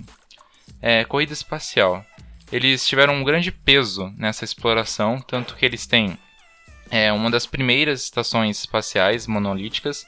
é, 0.81 1.05
corrida 1.05 1.33
espacial. 1.33 2.05
Eles 2.51 2.87
tiveram 2.87 3.15
um 3.15 3.25
grande 3.25 3.51
peso 3.51 4.13
nessa 4.17 4.45
exploração, 4.45 5.21
tanto 5.21 5.57
que 5.57 5.65
eles 5.65 5.87
têm 5.87 6.17
é, 6.91 7.13
uma 7.13 7.31
das 7.31 7.47
primeiras 7.47 8.03
estações 8.03 8.59
espaciais 8.59 9.27
monolíticas. 9.27 10.07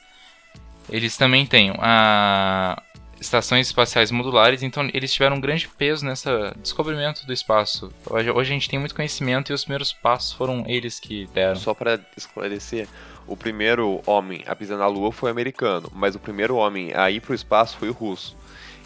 Eles 0.89 1.17
também 1.17 1.45
têm 1.45 1.73
a 1.77 2.81
estações 3.19 3.67
espaciais 3.67 4.11
modulares, 4.11 4.63
então 4.63 4.89
eles 4.93 5.11
tiveram 5.11 5.35
um 5.35 5.41
grande 5.41 5.67
peso 5.67 6.05
nesse 6.05 6.29
descobrimento 6.57 7.25
do 7.25 7.33
espaço. 7.33 7.91
Hoje, 8.09 8.31
hoje 8.31 8.51
a 8.51 8.53
gente 8.53 8.69
tem 8.69 8.79
muito 8.79 8.95
conhecimento 8.95 9.51
e 9.51 9.53
os 9.53 9.63
primeiros 9.63 9.91
passos 9.91 10.31
foram 10.31 10.63
eles 10.67 10.99
que 10.99 11.27
deram. 11.33 11.57
Só 11.57 11.73
para 11.73 11.99
esclarecer, 12.15 12.87
o 13.27 13.35
primeiro 13.35 14.01
homem 14.05 14.43
a 14.47 14.55
pisar 14.55 14.77
na 14.77 14.87
Lua 14.87 15.11
foi 15.11 15.29
americano, 15.29 15.91
mas 15.93 16.15
o 16.15 16.19
primeiro 16.19 16.55
homem 16.55 16.93
a 16.95 17.11
ir 17.11 17.19
para 17.19 17.33
o 17.33 17.35
espaço 17.35 17.77
foi 17.77 17.89
o 17.89 17.93
russo. 17.93 18.37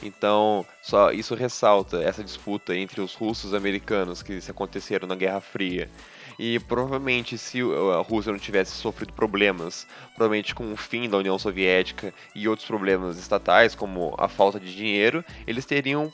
Então, 0.03 0.65
só 0.81 1.11
isso 1.11 1.33
ressalta 1.33 2.03
essa 2.03 2.21
disputa 2.21 2.75
entre 2.75 2.99
os 2.99 3.15
russos 3.15 3.53
e 3.53 3.55
americanos 3.55 4.21
que 4.21 4.41
se 4.41 4.51
aconteceram 4.51 5.07
na 5.07 5.15
Guerra 5.15 5.39
Fria. 5.39 5.89
E 6.37 6.59
provavelmente, 6.59 7.37
se 7.37 7.61
a 7.61 8.01
Rússia 8.01 8.33
não 8.33 8.39
tivesse 8.39 8.71
sofrido 8.71 9.13
problemas, 9.13 9.87
provavelmente 10.15 10.53
com 10.53 10.73
o 10.73 10.75
fim 10.75 11.07
da 11.09 11.17
União 11.17 11.39
Soviética 11.39 12.13
e 12.35 12.47
outros 12.49 12.67
problemas 12.67 13.17
estatais, 13.17 13.75
como 13.75 14.13
a 14.17 14.27
falta 14.27 14.59
de 14.59 14.75
dinheiro, 14.75 15.23
eles 15.47 15.65
teriam 15.65 16.11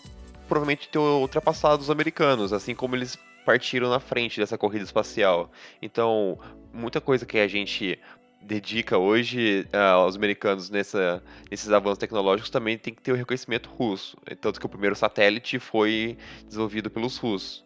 provavelmente 0.47 0.89
ter 0.89 0.99
ultrapassado 0.99 1.81
os 1.81 1.89
americanos, 1.89 2.53
assim 2.53 2.75
como 2.75 2.95
eles 2.95 3.17
partiram 3.43 3.89
na 3.89 3.99
frente 3.99 4.39
dessa 4.39 4.57
corrida 4.57 4.83
espacial. 4.83 5.49
Então, 5.81 6.37
muita 6.71 7.01
coisa 7.01 7.25
que 7.25 7.39
a 7.39 7.47
gente 7.47 7.97
dedica 8.41 8.97
hoje 8.97 9.67
uh, 9.73 9.77
aos 9.77 10.15
americanos 10.15 10.69
nessa, 10.69 11.23
nesses 11.49 11.71
avanços 11.71 11.97
tecnológicos 11.97 12.49
também 12.49 12.77
tem 12.77 12.93
que 12.93 13.01
ter 13.01 13.11
o 13.11 13.15
reconhecimento 13.15 13.69
russo. 13.69 14.17
Tanto 14.41 14.59
que 14.59 14.65
o 14.65 14.69
primeiro 14.69 14.95
satélite 14.95 15.59
foi 15.59 16.17
desenvolvido 16.45 16.89
pelos 16.89 17.17
russos. 17.17 17.63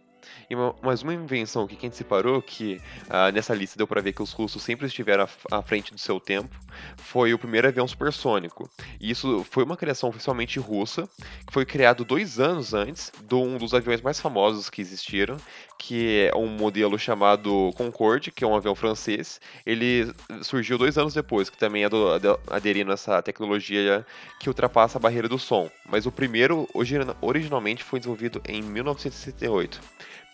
E 0.50 0.56
mais 0.82 1.02
uma 1.02 1.14
invenção 1.14 1.68
que 1.68 1.76
quem 1.76 1.92
separou, 1.92 2.42
que 2.42 2.82
uh, 3.06 3.32
nessa 3.34 3.54
lista 3.54 3.78
deu 3.78 3.88
para 3.88 4.02
ver 4.02 4.14
que 4.14 4.22
os 4.22 4.32
russos 4.32 4.64
sempre 4.64 4.88
estiveram 4.88 5.28
à, 5.52 5.58
à, 5.58 5.62
frente 5.62 5.94
do 5.94 6.00
seu 6.00 6.20
tempo, 6.20 6.56
foi 6.98 7.34
o 7.34 7.40
primeiro 7.40 7.68
avião 7.68 7.88
supersônico. 7.88 8.70
E 9.00 9.10
isso 9.10 9.46
foi 9.50 9.64
uma 9.64 9.78
criação 9.78 10.10
oficialmente 10.10 10.60
russa, 10.60 11.08
que 11.46 11.54
foi 11.54 11.66
criado 11.66 12.06
dois 12.06 12.40
anos 12.40 12.74
antes 12.74 13.12
de 13.22 13.36
um 13.36 13.58
dos 13.58 13.74
aviões 13.74 14.02
mais 14.02 14.20
famosos 14.20 14.70
que 14.70 14.82
existiram, 14.82 15.38
que 15.78 16.30
é 16.32 16.38
um 16.38 16.48
modelo 16.48 16.98
chamado 16.98 17.72
Concorde, 17.76 18.32
que 18.32 18.44
é 18.44 18.48
um 18.48 18.56
avião 18.56 18.76
francês. 18.76 19.40
Ele 19.66 20.12
surgiu 20.42 20.78
dois 20.78 20.98
anos 20.98 21.14
depois, 21.14 21.50
que 21.50 21.58
também 21.58 21.88
do, 21.88 22.20
do, 22.20 22.40
aderindo 22.48 22.92
a 22.92 22.94
essa 22.94 23.22
tecnologia 23.22 24.06
que 24.40 24.50
ultrapassa 24.50 24.98
a 24.98 25.02
barreira 25.02 25.28
do 25.28 25.38
som. 25.38 25.70
Mas 25.86 26.06
o 26.06 26.12
primeiro, 26.12 26.68
originalmente, 27.22 27.84
foi 27.84 28.00
desenvolvido 28.00 28.42
em 28.48 28.62
1968 28.62 29.80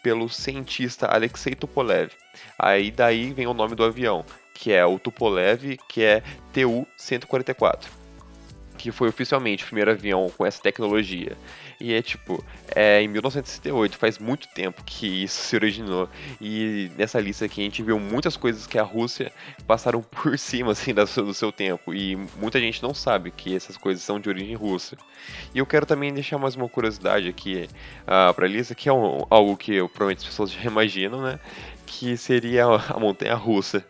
pelo 0.01 0.29
cientista 0.29 1.07
Alexei 1.07 1.55
Tupolev. 1.55 2.11
Aí 2.57 2.89
daí 2.91 3.33
vem 3.33 3.47
o 3.47 3.53
nome 3.53 3.75
do 3.75 3.83
avião, 3.83 4.25
que 4.53 4.71
é 4.71 4.85
o 4.85 4.97
Tupolev, 4.97 5.77
que 5.89 6.03
é 6.03 6.23
Tu-144 6.53 7.98
que 8.79 8.91
foi 8.91 9.09
oficialmente 9.09 9.63
o 9.63 9.67
primeiro 9.67 9.91
avião 9.91 10.31
com 10.35 10.45
essa 10.45 10.61
tecnologia. 10.61 11.37
E 11.81 11.93
é 11.93 12.01
tipo, 12.01 12.43
é 12.73 13.01
em 13.01 13.07
1968, 13.09 13.97
faz 13.97 14.17
muito 14.17 14.47
tempo 14.47 14.81
que 14.85 15.23
isso 15.23 15.41
se 15.41 15.55
originou. 15.55 16.09
E 16.39 16.89
nessa 16.97 17.19
lista 17.19 17.45
aqui 17.45 17.59
a 17.59 17.63
gente 17.65 17.83
viu 17.83 17.99
muitas 17.99 18.37
coisas 18.37 18.65
que 18.65 18.79
a 18.79 18.83
Rússia 18.83 19.31
passaram 19.67 20.01
por 20.09 20.39
cima 20.39 20.71
assim 20.71 20.93
do 20.93 21.33
seu 21.33 21.51
tempo. 21.51 21.93
E 21.93 22.15
muita 22.37 22.59
gente 22.59 22.81
não 22.81 22.93
sabe 22.93 23.31
que 23.31 23.53
essas 23.53 23.75
coisas 23.75 24.01
são 24.01 24.17
de 24.17 24.29
origem 24.29 24.55
russa. 24.55 24.97
E 25.53 25.59
eu 25.59 25.65
quero 25.65 25.85
também 25.85 26.13
deixar 26.13 26.37
mais 26.37 26.55
uma 26.55 26.69
curiosidade 26.69 27.27
aqui 27.27 27.67
uh, 28.03 28.33
para 28.33 28.45
a 28.45 28.49
lista, 28.49 28.73
que 28.73 28.87
é 28.87 28.93
um, 28.93 29.25
algo 29.29 29.57
que 29.57 29.75
eu, 29.75 29.89
provavelmente 29.89 30.19
as 30.19 30.25
pessoas 30.25 30.51
já 30.51 30.63
imaginam, 30.69 31.21
né? 31.21 31.37
que 31.89 32.15
seria 32.15 32.65
a 32.65 32.99
montanha 32.99 33.33
russa. 33.33 33.83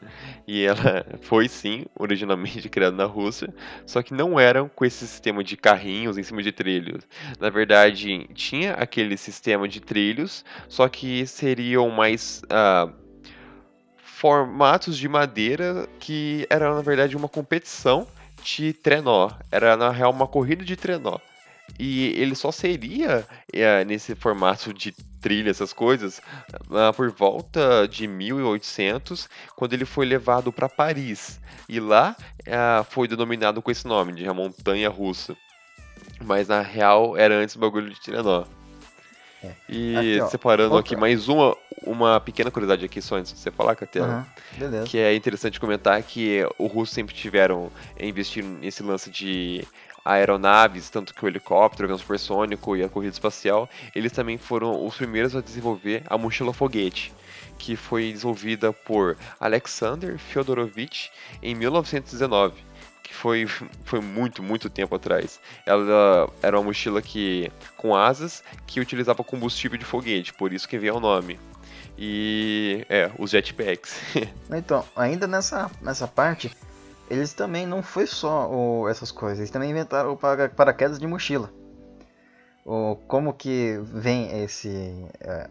E 0.52 0.66
ela 0.66 1.06
foi 1.22 1.48
sim, 1.48 1.86
originalmente 1.96 2.68
criada 2.70 2.98
na 2.98 3.06
Rússia, 3.06 3.54
só 3.86 4.02
que 4.02 4.16
não 4.16 4.40
eram 4.40 4.68
com 4.68 4.84
esse 4.84 5.06
sistema 5.06 5.44
de 5.44 5.56
carrinhos 5.56 6.18
em 6.18 6.24
cima 6.24 6.42
de 6.42 6.52
trilhos. 6.52 7.08
Na 7.40 7.52
verdade, 7.52 8.28
tinha 8.34 8.74
aquele 8.74 9.16
sistema 9.16 9.68
de 9.68 9.80
trilhos, 9.80 10.44
só 10.68 10.90
que 10.90 11.28
seriam 11.28 11.92
mais 11.92 12.42
uh, 12.46 12.92
formatos 13.98 14.98
de 14.98 15.08
madeira 15.08 15.88
que 16.00 16.48
era 16.50 16.74
na 16.74 16.82
verdade 16.82 17.16
uma 17.16 17.30
competição 17.30 18.08
de 18.42 18.74
trenó. 18.74 19.30
Era 19.52 19.78
na 19.78 19.92
real 19.92 20.10
uma 20.10 20.26
corrida 20.26 20.66
de 20.66 20.76
trenó. 20.76 21.20
E 21.78 22.14
ele 22.20 22.36
só 22.36 22.52
seria 22.52 23.26
é, 23.52 23.84
nesse 23.86 24.16
formato 24.16 24.74
de 24.74 24.94
trilha, 25.20 25.50
essas 25.50 25.74
coisas, 25.74 26.22
uh, 26.70 26.94
por 26.96 27.12
volta 27.12 27.88
de 27.88 28.08
1800, 28.08 29.30
quando 29.56 29.74
ele 29.74 29.86
foi 29.86 30.06
levado 30.06 30.52
para 30.52 30.70
Paris. 30.70 31.40
E 31.68 31.80
lá 31.80 32.16
uh, 32.42 32.84
foi 32.86 33.08
denominado 33.08 33.62
com 33.62 33.70
esse 33.70 33.86
nome, 33.86 34.14
de 34.14 34.28
a 34.28 34.34
Montanha 34.34 34.90
Russa. 34.90 35.36
Mas 36.22 36.48
na 36.48 36.62
real 36.62 37.16
era 37.16 37.36
antes 37.36 37.56
o 37.56 37.60
bagulho 37.60 37.90
de 37.90 38.00
Tiranó. 38.00 38.46
É. 39.44 39.52
E 39.70 40.20
aqui, 40.20 40.32
separando 40.32 40.74
outra. 40.74 40.94
aqui 40.94 41.00
mais 41.00 41.30
uma, 41.30 41.56
uma 41.84 42.20
pequena 42.20 42.52
curiosidade 42.52 42.84
aqui 42.84 43.02
só 43.02 43.16
antes 43.16 43.32
de 43.32 43.40
você 43.40 43.50
falar, 43.50 43.76
Catela. 43.76 44.28
Uhum, 44.60 44.84
que 44.84 44.98
é 44.98 45.16
interessante 45.16 45.60
comentar 45.60 46.02
que 46.04 46.46
os 46.58 46.72
russos 46.72 46.94
sempre 46.94 47.16
tiveram 47.16 47.72
investindo 47.98 48.60
nesse 48.60 48.84
lance 48.84 49.10
de 49.10 49.66
aeronaves, 50.04 50.90
tanto 50.90 51.14
que 51.14 51.24
o 51.24 51.28
helicóptero, 51.28 51.84
o 51.84 51.86
avião 51.88 51.98
supersônico 51.98 52.76
e 52.76 52.84
a 52.84 52.90
corrida 52.90 53.14
espacial, 53.14 53.70
eles 53.96 54.12
também 54.12 54.38
foram 54.38 54.86
os 54.86 54.96
primeiros 54.96 55.36
a 55.36 55.42
desenvolver 55.42 56.04
a 56.08 56.18
mochila 56.18 56.54
foguete, 56.54 57.14
que 57.58 57.76
foi 57.76 58.12
desenvolvida 58.12 58.72
por 58.74 59.18
Alexander 59.40 60.18
Fyodorovich 60.18 61.12
em 61.42 61.56
1919 61.56 62.70
que 63.10 63.16
foi, 63.16 63.48
foi 63.86 64.00
muito, 64.00 64.44
muito 64.44 64.70
tempo 64.70 64.94
atrás. 64.94 65.40
Ela 65.66 66.30
era 66.44 66.58
uma 66.58 66.66
mochila 66.66 67.02
que 67.02 67.52
com 67.76 67.96
asas 67.96 68.44
que 68.68 68.80
utilizava 68.80 69.24
combustível 69.24 69.80
de 69.80 69.84
foguete, 69.84 70.32
por 70.32 70.54
isso 70.54 70.70
que 70.70 70.78
veio 70.78 70.98
o 70.98 71.00
nome. 71.00 71.40
E 71.98 72.86
é, 72.88 73.10
os 73.18 73.32
jetpacks. 73.32 74.00
então, 74.56 74.86
ainda 74.96 75.26
nessa, 75.26 75.72
nessa 75.82 76.08
parte, 76.08 76.56
eles 77.10 77.34
também 77.34 77.66
não 77.66 77.82
foi 77.82 78.06
só 78.06 78.50
o, 78.50 78.88
essas 78.88 79.12
coisas, 79.12 79.40
eles 79.40 79.52
também 79.52 79.72
inventaram 79.72 80.14
o 80.14 80.18
para, 80.18 80.50
paraquedas 80.50 81.00
de 81.00 81.08
mochila. 81.08 81.52
O, 82.66 82.96
como 83.08 83.34
que 83.34 83.80
vem 83.84 84.44
esse. 84.44 85.08
É, 85.20 85.50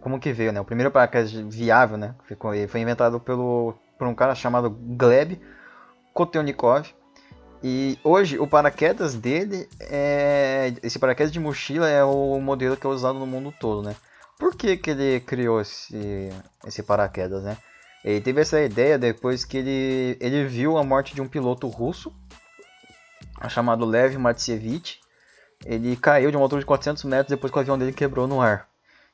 como 0.00 0.18
que 0.18 0.32
veio, 0.32 0.52
né? 0.52 0.60
O 0.60 0.64
primeiro 0.64 0.90
paraquedas 0.90 1.30
viável, 1.30 1.96
né? 1.96 2.14
Ficou, 2.24 2.52
foi 2.68 2.80
inventado 2.80 3.20
pelo, 3.20 3.74
por 3.98 4.06
um 4.06 4.14
cara 4.14 4.34
chamado 4.34 4.70
Gleb 4.70 5.40
Kotelnikov. 6.12 6.88
E 7.62 7.98
hoje 8.04 8.38
o 8.38 8.46
paraquedas 8.46 9.14
dele 9.14 9.68
é. 9.80 10.72
Esse 10.82 10.98
paraquedas 10.98 11.32
de 11.32 11.40
mochila 11.40 11.88
é 11.88 12.02
o 12.04 12.40
modelo 12.40 12.76
que 12.76 12.86
é 12.86 12.90
usado 12.90 13.18
no 13.18 13.26
mundo 13.26 13.52
todo, 13.58 13.82
né? 13.82 13.94
Por 14.38 14.54
que, 14.54 14.76
que 14.76 14.90
ele 14.90 15.20
criou 15.20 15.60
esse, 15.60 16.30
esse 16.64 16.82
paraquedas, 16.82 17.42
né? 17.42 17.56
Ele 18.04 18.20
teve 18.20 18.40
essa 18.40 18.60
ideia 18.60 18.98
depois 18.98 19.44
que 19.44 19.58
ele, 19.58 20.16
ele 20.20 20.46
viu 20.46 20.78
a 20.78 20.84
morte 20.84 21.14
de 21.14 21.20
um 21.20 21.28
piloto 21.28 21.66
russo, 21.68 22.12
chamado 23.48 23.84
Lev 23.84 24.16
Matsievich. 24.16 25.00
Ele 25.64 25.96
caiu 25.96 26.30
de 26.30 26.36
uma 26.36 26.44
altura 26.44 26.60
de 26.60 26.66
400 26.66 27.04
metros 27.04 27.28
depois 27.28 27.52
que 27.52 27.58
o 27.58 27.60
avião 27.60 27.78
dele 27.78 27.92
quebrou 27.92 28.26
no 28.26 28.40
ar. 28.40 28.68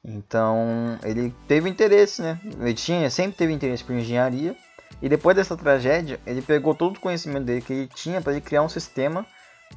Então 0.04 0.98
ele 1.02 1.34
teve 1.48 1.68
interesse, 1.68 2.20
né? 2.20 2.38
Ele 2.60 2.74
tinha, 2.74 3.08
sempre 3.08 3.36
teve 3.36 3.52
interesse 3.52 3.82
por 3.82 3.94
engenharia. 3.94 4.54
E 5.00 5.08
depois 5.08 5.34
dessa 5.36 5.56
tragédia, 5.56 6.20
ele 6.26 6.42
pegou 6.42 6.74
todo 6.74 6.96
o 6.96 7.00
conhecimento 7.00 7.44
dele 7.44 7.62
que 7.62 7.72
ele 7.72 7.88
tinha 7.88 8.20
para 8.20 8.32
ele 8.32 8.40
criar 8.40 8.62
um 8.62 8.68
sistema 8.68 9.26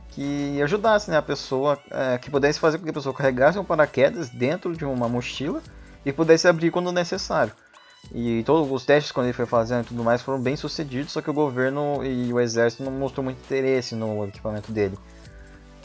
que 0.10 0.62
ajudasse 0.62 1.10
né, 1.10 1.18
a 1.18 1.22
pessoa, 1.22 1.80
é, 1.90 2.18
que 2.18 2.30
pudesse 2.30 2.60
fazer 2.60 2.78
com 2.78 2.84
que 2.84 2.90
a 2.90 2.94
pessoa 2.94 3.16
carregasse 3.16 3.58
um 3.58 3.64
paraquedas 3.64 4.30
dentro 4.30 4.76
de 4.76 4.86
uma 4.86 5.10
mochila 5.10 5.62
e 6.06 6.12
pudesse 6.12 6.48
abrir 6.48 6.72
quando 6.72 6.92
necessário. 6.92 7.54
E 8.14 8.42
todos 8.44 8.72
os 8.72 8.86
testes 8.86 9.12
quando 9.12 9.28
ele 9.28 9.34
foi 9.34 9.46
fazendo 9.46 9.84
e 9.84 9.88
tudo 9.88 10.04
mais 10.04 10.22
foram 10.22 10.40
bem 10.40 10.56
sucedidos, 10.56 11.12
só 11.12 11.22
que 11.22 11.30
o 11.30 11.34
governo 11.34 12.04
e 12.06 12.32
o 12.32 12.40
exército 12.40 12.84
não 12.84 12.92
mostrou 12.92 13.24
muito 13.24 13.40
interesse 13.40 13.96
no 13.96 14.26
equipamento 14.26 14.72
dele. 14.72 14.98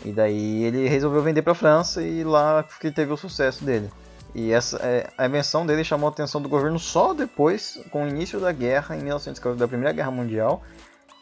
E 0.05 0.13
daí 0.13 0.65
ele 0.65 0.89
resolveu 0.89 1.23
vender 1.23 1.43
para 1.43 1.53
a 1.53 1.57
França 1.57 2.03
e 2.03 2.25
lá 2.25 2.65
que 2.81 2.91
teve 2.91 3.13
o 3.13 3.17
sucesso 3.17 3.65
dele. 3.65 3.91
E 4.35 4.51
essa 4.51 4.79
é, 4.79 5.11
a 5.19 5.27
invenção 5.27 5.67
dele 5.67 5.85
chamou 5.85 6.09
a 6.09 6.13
atenção 6.13 6.41
do 6.41 6.49
governo 6.49 6.79
só 6.79 7.13
depois, 7.13 7.79
com 7.91 8.05
o 8.05 8.09
início 8.09 8.41
da 8.41 8.51
guerra 8.51 8.97
em 8.97 9.03
1914, 9.03 9.59
da 9.59 9.69
Primeira 9.69 9.93
Guerra 9.93 10.11
Mundial, 10.11 10.63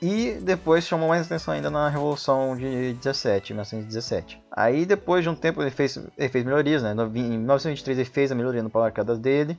e 0.00 0.38
depois 0.40 0.85
chamou 0.85 1.09
mais 1.09 1.26
atenção 1.26 1.53
ainda 1.53 1.68
na 1.68 1.88
Revolução 1.88 2.57
de 2.57 2.94
17, 2.94 3.53
1917. 3.53 4.40
Aí 4.50 4.87
depois 4.87 5.24
de 5.24 5.29
um 5.29 5.35
tempo 5.35 5.61
ele 5.61 5.70
fez, 5.70 5.98
ele 6.16 6.29
fez 6.29 6.44
melhorias, 6.44 6.83
né? 6.83 6.92
Em 6.92 7.38
1923 7.38 7.98
ele 7.98 8.09
fez 8.09 8.31
a 8.31 8.35
melhoria 8.35 8.62
no 8.62 8.70
paraquedas 8.70 9.18
dele 9.18 9.59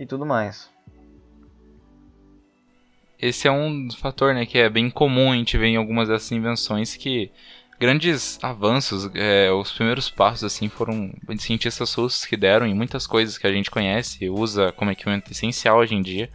e 0.00 0.06
tudo 0.06 0.24
mais. 0.24 0.70
Esse 3.18 3.46
é 3.46 3.52
um 3.52 3.90
fator 3.90 4.34
né, 4.34 4.46
que 4.46 4.58
é 4.58 4.70
bem 4.70 4.88
comum 4.88 5.30
a 5.30 5.36
gente 5.36 5.58
ver 5.58 5.66
em 5.66 5.76
algumas 5.76 6.08
dessas 6.08 6.32
invenções 6.32 6.96
que 6.96 7.30
grandes 7.78 8.38
avanços, 8.42 9.10
é, 9.14 9.52
os 9.52 9.72
primeiros 9.72 10.08
passos 10.08 10.44
assim 10.44 10.70
foram 10.70 11.12
cientistas 11.38 11.92
russos 11.92 12.24
que 12.24 12.36
deram 12.36 12.66
em 12.66 12.74
muitas 12.74 13.06
coisas 13.06 13.36
que 13.36 13.46
a 13.46 13.52
gente 13.52 13.70
conhece, 13.70 14.30
usa 14.30 14.72
como 14.72 14.90
equipamento 14.90 15.30
essencial 15.30 15.78
hoje 15.78 15.94
em 15.94 16.00
dia. 16.00 16.30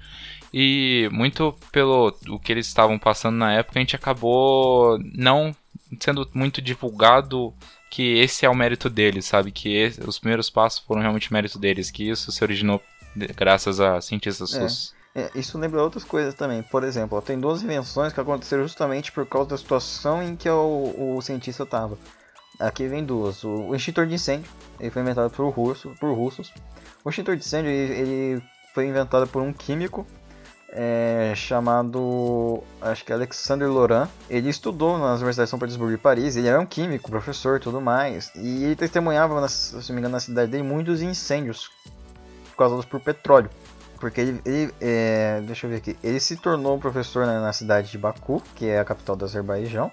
E 0.53 1.09
muito 1.11 1.55
pelo 1.71 2.15
o 2.29 2.39
que 2.39 2.51
eles 2.51 2.67
estavam 2.67 2.99
passando 2.99 3.35
na 3.35 3.51
época, 3.51 3.79
a 3.79 3.81
gente 3.81 3.95
acabou 3.95 4.99
não 5.13 5.55
sendo 5.99 6.29
muito 6.33 6.61
divulgado 6.61 7.53
que 7.89 8.19
esse 8.19 8.45
é 8.45 8.49
o 8.49 8.55
mérito 8.55 8.89
deles, 8.89 9.25
sabe? 9.25 9.51
Que 9.51 9.75
esse, 9.75 10.01
os 10.07 10.19
primeiros 10.19 10.49
passos 10.49 10.79
foram 10.79 11.01
realmente 11.01 11.31
mérito 11.31 11.57
deles, 11.57 11.89
que 11.89 12.09
isso 12.09 12.31
se 12.31 12.43
originou 12.43 12.81
graças 13.35 13.79
a 13.79 14.01
cientistas 14.01 14.53
é, 14.53 14.59
russos. 14.59 14.93
É, 15.15 15.31
isso 15.33 15.57
lembra 15.57 15.81
outras 15.81 16.03
coisas 16.03 16.33
também. 16.33 16.61
Por 16.61 16.83
exemplo, 16.83 17.21
tem 17.21 17.39
duas 17.39 17.63
invenções 17.63 18.11
que 18.11 18.19
aconteceram 18.19 18.63
justamente 18.63 19.11
por 19.11 19.25
causa 19.25 19.51
da 19.51 19.57
situação 19.57 20.21
em 20.21 20.35
que 20.35 20.49
o, 20.49 21.15
o 21.17 21.21
cientista 21.21 21.63
estava. 21.63 21.97
Aqui 22.59 22.87
vem 22.87 23.03
duas. 23.03 23.43
O, 23.43 23.49
o, 23.49 23.75
extintor 23.75 24.07
de 24.07 24.15
incêndio, 24.15 24.49
ele 24.79 24.89
foi 24.91 25.01
inventado 25.01 25.29
por, 25.29 25.49
russo, 25.49 25.93
por 25.99 26.13
russos. 26.13 26.53
O 27.03 27.09
extintor 27.09 27.35
de 27.37 27.45
incêndio 27.45 27.71
ele, 27.71 27.93
ele 27.93 28.43
foi 28.73 28.87
inventado 28.87 29.25
por 29.27 29.41
um 29.41 29.53
químico 29.53 30.05
é, 30.69 31.31
chamado, 31.33 32.61
acho 32.81 33.05
que 33.05 33.11
é 33.13 33.15
Alexander 33.15 33.71
Laurent. 33.71 34.09
Ele 34.29 34.49
estudou 34.49 34.97
nas 34.97 35.19
universidades 35.19 35.47
de 35.47 35.51
São 35.51 35.59
Petersburgo 35.59 35.93
e 35.93 35.97
Paris. 35.97 36.35
Ele 36.35 36.49
era 36.49 36.59
um 36.59 36.65
químico, 36.65 37.09
professor, 37.09 37.59
tudo 37.61 37.79
mais. 37.79 38.31
E 38.35 38.65
ele 38.65 38.75
testemunhava, 38.75 39.39
na, 39.39 39.47
se 39.47 39.73
não 39.73 39.95
me 39.95 39.99
engano, 39.99 40.13
na 40.13 40.19
cidade 40.19 40.51
dele 40.51 40.63
muitos 40.63 41.01
incêndios 41.01 41.69
causados 42.55 42.85
por 42.85 42.99
petróleo. 42.99 43.49
Porque 43.99 44.21
ele, 44.21 44.41
ele 44.45 44.73
é, 44.81 45.41
deixa 45.41 45.65
eu 45.65 45.69
ver 45.71 45.77
aqui, 45.77 45.97
ele 46.03 46.19
se 46.19 46.35
tornou 46.35 46.77
professor 46.77 47.25
na, 47.25 47.39
na, 47.39 47.53
cidade 47.53 47.89
de 47.89 47.97
Baku, 47.97 48.41
que 48.55 48.67
é 48.67 48.79
a 48.79 48.85
capital 48.85 49.15
do 49.15 49.25
Azerbaijão. 49.25 49.91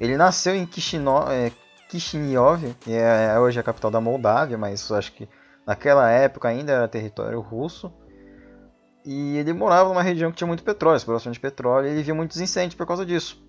Ele 0.00 0.16
nasceu 0.16 0.54
em 0.54 0.66
Kishinev, 0.66 1.30
é, 1.30 1.52
Kishinev 1.88 2.74
que 2.80 2.92
é, 2.92 3.34
é 3.34 3.38
hoje 3.38 3.60
a 3.60 3.62
capital 3.62 3.90
da 3.90 4.00
Moldávia, 4.00 4.56
mas 4.56 4.90
acho 4.90 5.12
que 5.12 5.28
naquela 5.66 6.10
época 6.10 6.48
ainda 6.48 6.72
era 6.72 6.88
território 6.88 7.40
russo. 7.40 7.92
E 9.04 9.36
ele 9.36 9.52
morava 9.52 9.88
numa 9.88 10.02
região 10.02 10.30
que 10.32 10.38
tinha 10.38 10.48
muito 10.48 10.64
petróleo, 10.64 10.96
exploração 10.96 11.30
de 11.30 11.38
petróleo, 11.38 11.86
e 11.86 11.92
ele 11.92 12.02
via 12.02 12.14
muitos 12.14 12.40
incêndios 12.40 12.74
por 12.74 12.86
causa 12.86 13.06
disso. 13.06 13.40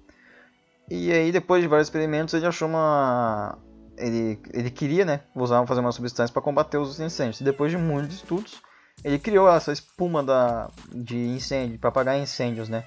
E 0.89 1.12
aí, 1.12 1.31
depois 1.31 1.62
de 1.62 1.67
vários 1.67 1.88
experimentos, 1.88 2.33
ele 2.33 2.45
achou 2.45 2.67
uma, 2.67 3.57
ele, 3.97 4.39
ele 4.53 4.71
queria, 4.71 5.05
né, 5.05 5.21
usar, 5.36 5.65
fazer 5.65 5.81
uma 5.81 5.91
substância 5.91 6.31
para 6.31 6.41
combater 6.41 6.77
os 6.77 6.99
incêndios. 6.99 7.41
Depois 7.41 7.71
de 7.71 7.77
muitos 7.77 8.17
estudos, 8.17 8.62
ele 9.03 9.19
criou 9.19 9.49
essa 9.49 9.71
espuma 9.71 10.23
da, 10.23 10.69
de 10.91 11.17
incêndio, 11.17 11.79
para 11.79 11.89
apagar 11.89 12.17
incêndios, 12.17 12.69
né. 12.69 12.86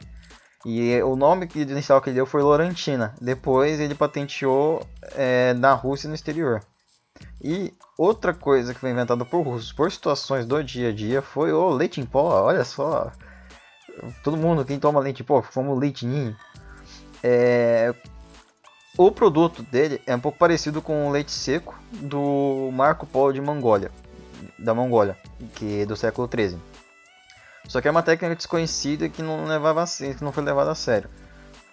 E 0.64 1.00
o 1.02 1.16
nome 1.16 1.46
que 1.46 1.60
inicial 1.60 2.02
que 2.02 2.10
ele 2.10 2.16
deu 2.16 2.26
foi 2.26 2.42
Lorantina. 2.42 3.14
Depois 3.20 3.80
ele 3.80 3.94
patenteou 3.94 4.86
é, 5.14 5.54
na 5.54 5.72
Rússia 5.72 6.06
e 6.06 6.08
no 6.08 6.14
exterior. 6.14 6.60
E 7.42 7.72
outra 7.96 8.34
coisa 8.34 8.74
que 8.74 8.80
foi 8.80 8.90
inventada 8.90 9.24
por 9.24 9.42
russos 9.42 9.72
por 9.72 9.90
situações 9.90 10.44
do 10.44 10.62
dia 10.62 10.90
a 10.90 10.92
dia 10.92 11.22
foi 11.22 11.52
o 11.52 11.70
leite 11.70 12.00
em 12.00 12.04
pó. 12.04 12.42
Olha 12.42 12.64
só, 12.64 13.10
todo 14.22 14.36
mundo 14.36 14.64
quem 14.64 14.78
toma 14.78 15.00
leite 15.00 15.22
em 15.22 15.24
pó, 15.24 15.40
fomos 15.40 15.78
leitinho. 15.78 16.36
É, 17.22 17.94
o 19.02 19.10
produto 19.10 19.62
dele 19.62 20.02
é 20.06 20.14
um 20.14 20.20
pouco 20.20 20.36
parecido 20.36 20.82
com 20.82 21.08
o 21.08 21.10
leite 21.10 21.32
seco 21.32 21.74
do 21.90 22.68
Marco 22.70 23.06
Polo 23.06 23.32
de 23.32 23.40
Mongólia, 23.40 23.90
da 24.58 24.74
Mongólia, 24.74 25.16
que 25.54 25.80
é 25.80 25.86
do 25.86 25.96
século 25.96 26.28
13. 26.28 26.58
Só 27.66 27.80
que 27.80 27.88
é 27.88 27.90
uma 27.90 28.02
técnica 28.02 28.36
desconhecida 28.36 29.08
que 29.08 29.22
não 29.22 29.46
levava 29.46 29.86
que 29.86 30.22
não 30.22 30.32
foi 30.32 30.44
levada 30.44 30.72
a 30.72 30.74
sério. 30.74 31.08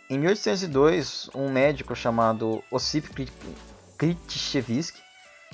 Em 0.10 0.18
1802, 0.18 1.30
um 1.36 1.52
médico 1.52 1.94
chamado 1.98 2.64
Ossip 2.72 3.30
Kritichevsky, 3.98 5.02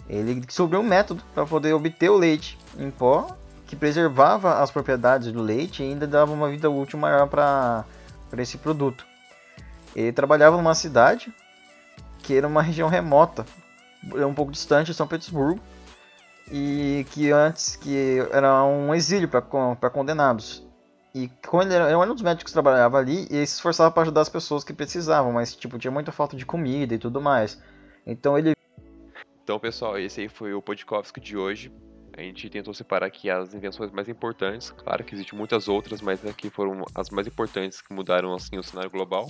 ele 0.08 0.36
descobriu 0.42 0.80
um 0.80 0.88
método 0.88 1.24
para 1.34 1.44
poder 1.44 1.74
obter 1.74 2.12
o 2.12 2.18
leite 2.18 2.56
em 2.78 2.92
pó 2.92 3.36
que 3.66 3.76
preservava 3.76 4.62
as 4.62 4.70
propriedades 4.70 5.32
do 5.32 5.42
leite 5.42 5.82
e 5.82 5.88
ainda 5.88 6.06
dava 6.06 6.34
uma 6.34 6.52
vida 6.52 6.70
útil 6.70 7.00
maior 7.00 7.28
para 7.28 7.84
esse 8.38 8.60
produto. 8.60 9.08
Ele 9.96 10.12
trabalhava 10.12 10.56
numa 10.56 10.76
cidade 10.76 11.34
que 12.24 12.36
era 12.36 12.48
uma 12.48 12.62
região 12.62 12.88
remota, 12.90 13.46
um 14.04 14.34
pouco 14.34 14.52
distante 14.52 14.88
de 14.88 14.94
São 14.96 15.08
Petersburgo, 15.08 15.62
e 16.52 17.06
que 17.12 17.32
antes 17.32 17.76
que 17.76 18.20
era 18.32 18.64
um 18.64 18.96
exílio 18.96 19.28
para 19.28 19.90
condenados. 19.90 20.66
E 21.14 21.30
quando 21.48 21.72
ele 21.72 21.84
era, 21.84 22.00
um 22.00 22.14
dos 22.14 22.24
médicos 22.24 22.52
que 22.52 22.54
trabalhava 22.54 22.98
ali, 22.98 23.28
ele 23.30 23.46
se 23.46 23.54
esforçava 23.54 23.92
para 23.92 24.02
ajudar 24.02 24.22
as 24.22 24.30
pessoas 24.30 24.64
que 24.64 24.74
precisavam, 24.74 25.32
mas 25.32 25.56
tipo 25.56 25.78
tinha 25.78 25.92
muita 25.92 26.12
falta 26.12 26.36
de 26.36 26.46
comida 26.46 26.96
e 26.96 26.98
tudo 26.98 27.22
mais. 27.22 27.62
Então 28.06 28.38
ele 28.38 28.54
Então, 29.44 29.60
pessoal, 29.60 30.00
esse 30.00 30.22
aí 30.22 30.28
foi 30.28 30.54
o 30.54 30.62
podcast 30.62 31.20
de 31.20 31.38
hoje. 31.38 31.72
A 32.18 32.22
gente 32.22 32.50
tentou 32.50 32.74
separar 32.74 33.08
aqui 33.08 33.30
as 33.30 33.54
invenções 33.54 33.92
mais 33.92 34.08
importantes. 34.08 34.72
Claro 34.72 35.04
que 35.04 35.14
existem 35.14 35.38
muitas 35.38 35.68
outras, 35.68 36.02
mas 36.02 36.26
aqui 36.26 36.50
foram 36.50 36.84
as 36.96 37.10
mais 37.10 37.28
importantes 37.28 37.82
que 37.82 37.94
mudaram 37.94 38.34
assim 38.34 38.58
o 38.58 38.64
cenário 38.64 38.90
global. 38.90 39.30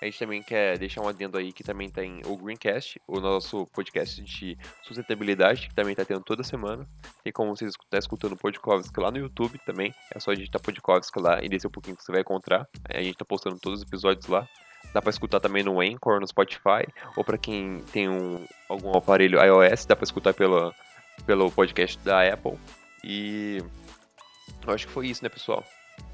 A 0.00 0.06
gente 0.06 0.18
também 0.18 0.42
quer 0.42 0.78
deixar 0.78 1.02
um 1.02 1.08
adendo 1.08 1.36
aí 1.36 1.52
que 1.52 1.62
também 1.62 1.90
tem 1.90 2.22
o 2.24 2.34
Greencast, 2.36 3.00
o 3.06 3.20
nosso 3.20 3.66
podcast 3.66 4.22
de 4.22 4.56
sustentabilidade, 4.82 5.68
que 5.68 5.74
também 5.74 5.92
está 5.92 6.06
tendo 6.06 6.22
toda 6.22 6.42
semana. 6.42 6.88
Tem 7.22 7.30
como 7.30 7.54
vocês 7.54 7.74
estar 7.74 7.98
escutando 7.98 8.32
o 8.32 8.36
Podkovsk 8.36 8.96
lá 8.96 9.10
no 9.10 9.18
YouTube 9.18 9.58
também. 9.66 9.94
É 10.14 10.18
só 10.18 10.32
digitar 10.32 10.60
Podkovsk 10.62 11.14
lá 11.18 11.44
e 11.44 11.48
descer 11.50 11.66
um 11.66 11.70
pouquinho 11.70 11.96
que 11.96 12.02
você 12.02 12.12
vai 12.12 12.22
encontrar. 12.22 12.66
A 12.88 13.02
gente 13.02 13.12
está 13.12 13.26
postando 13.26 13.58
todos 13.60 13.80
os 13.80 13.86
episódios 13.86 14.26
lá. 14.26 14.48
Dá 14.94 15.02
para 15.02 15.10
escutar 15.10 15.38
também 15.38 15.62
no 15.62 15.80
Anchor, 15.80 16.18
no 16.18 16.26
Spotify, 16.26 16.86
ou 17.14 17.22
para 17.22 17.36
quem 17.36 17.80
tem 17.92 18.08
um, 18.08 18.44
algum 18.68 18.96
aparelho 18.96 19.38
iOS, 19.38 19.84
dá 19.84 19.94
para 19.94 20.04
escutar 20.04 20.32
pela, 20.32 20.74
pelo 21.26 21.50
podcast 21.50 21.98
da 21.98 22.26
Apple. 22.26 22.58
E 23.04 23.62
eu 24.66 24.72
acho 24.72 24.86
que 24.86 24.92
foi 24.92 25.08
isso, 25.08 25.22
né, 25.22 25.28
pessoal? 25.28 25.62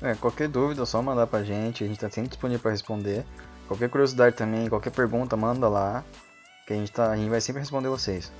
É, 0.02 0.14
qualquer 0.16 0.48
dúvida 0.48 0.82
é 0.82 0.86
só 0.86 1.00
mandar 1.00 1.26
pra 1.28 1.44
gente, 1.44 1.84
a 1.84 1.86
gente 1.86 2.00
tá 2.00 2.10
sempre 2.10 2.30
disponível 2.30 2.60
para 2.60 2.72
responder. 2.72 3.24
Qualquer 3.66 3.88
curiosidade 3.88 4.36
também, 4.36 4.68
qualquer 4.68 4.90
pergunta, 4.90 5.36
manda 5.36 5.68
lá. 5.68 6.04
Que 6.66 6.72
a 6.72 6.76
gente, 6.76 6.90
tá, 6.92 7.10
a 7.10 7.16
gente 7.16 7.28
vai 7.28 7.40
sempre 7.40 7.60
responder 7.60 7.88
vocês. 7.88 8.32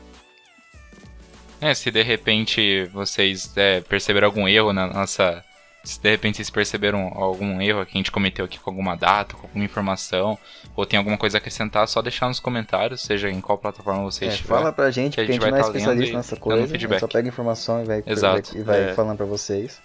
É, 1.61 1.73
se 1.75 1.91
de 1.91 2.03
repente 2.03 2.85
vocês 2.87 3.53
é, 3.57 3.81
perceberam 3.81 4.27
algum 4.27 4.49
erro 4.49 4.73
na 4.73 4.87
nossa. 4.87 5.43
Se 5.85 6.01
de 6.01 6.11
repente 6.11 6.37
vocês 6.37 6.51
perceberam 6.51 7.13
algum 7.15 7.61
erro 7.61 7.87
que 7.87 7.93
a 7.95 7.99
gente 7.99 8.11
cometeu 8.11 8.45
aqui 8.45 8.59
com 8.59 8.71
alguma 8.71 8.97
data, 8.97 9.37
com 9.37 9.47
alguma 9.47 9.65
informação, 9.65 10.37
ou 10.75 10.85
tem 10.85 10.99
alguma 10.99 11.17
coisa 11.17 11.37
a 11.37 11.39
acrescentar, 11.39 11.85
é 11.85 11.87
só 11.87 12.03
deixar 12.03 12.27
nos 12.27 12.41
comentários, 12.41 13.03
seja 13.03 13.31
em 13.31 13.41
qual 13.41 13.57
plataforma 13.57 14.03
vocês 14.03 14.33
é, 14.33 14.35
estiver. 14.35 14.49
Fala 14.57 14.73
pra 14.73 14.91
gente, 14.91 15.15
porque 15.15 15.21
a 15.21 15.25
gente, 15.35 15.45
a 15.45 15.47
gente 15.47 15.51
não 15.53 15.59
é 15.59 15.63
tá 15.63 15.67
especialista 15.69 16.17
nessa 16.17 16.37
coisa. 16.37 16.65
A 16.75 16.79
gente 16.79 16.99
só 16.99 17.07
pega 17.07 17.29
informação 17.29 17.83
e 17.83 17.87
vai, 17.87 18.03
Exato. 18.05 18.59
e 18.59 18.63
vai 18.63 18.91
É. 18.91 18.95
falando 18.95 19.17
pra 19.19 19.27
vocês. 19.27 19.81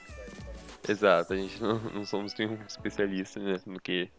Exato, 0.90 1.34
a 1.34 1.38
gente 1.38 1.62
não, 1.62 1.80
não 1.94 2.04
somos 2.06 2.34
nenhum 2.36 2.58
especialista 2.68 3.40
né, 3.40 3.60
no 3.68 3.80
que 3.80 4.10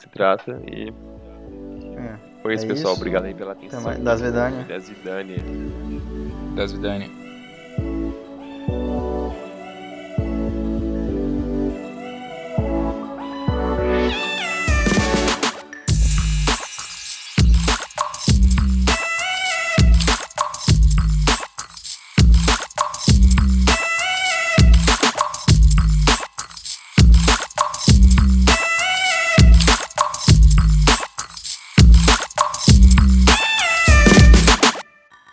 se 0.00 0.08
trata. 0.08 0.60
E 0.66 0.92
É. 1.98 2.16
foi 2.42 2.54
isso, 2.54 2.64
É 2.64 2.68
pessoal. 2.68 2.92
isso. 2.94 3.00
Obrigado 3.02 3.24
aí 3.26 3.34
pela 3.34 3.52
atenção. 3.52 3.82
mais. 3.82 3.98
Das 4.00 4.20
Vidania. 4.20 4.64
Das 4.64 4.88
Vidania. 4.88 5.38
Das 6.56 6.72
Vidani. 6.72 7.10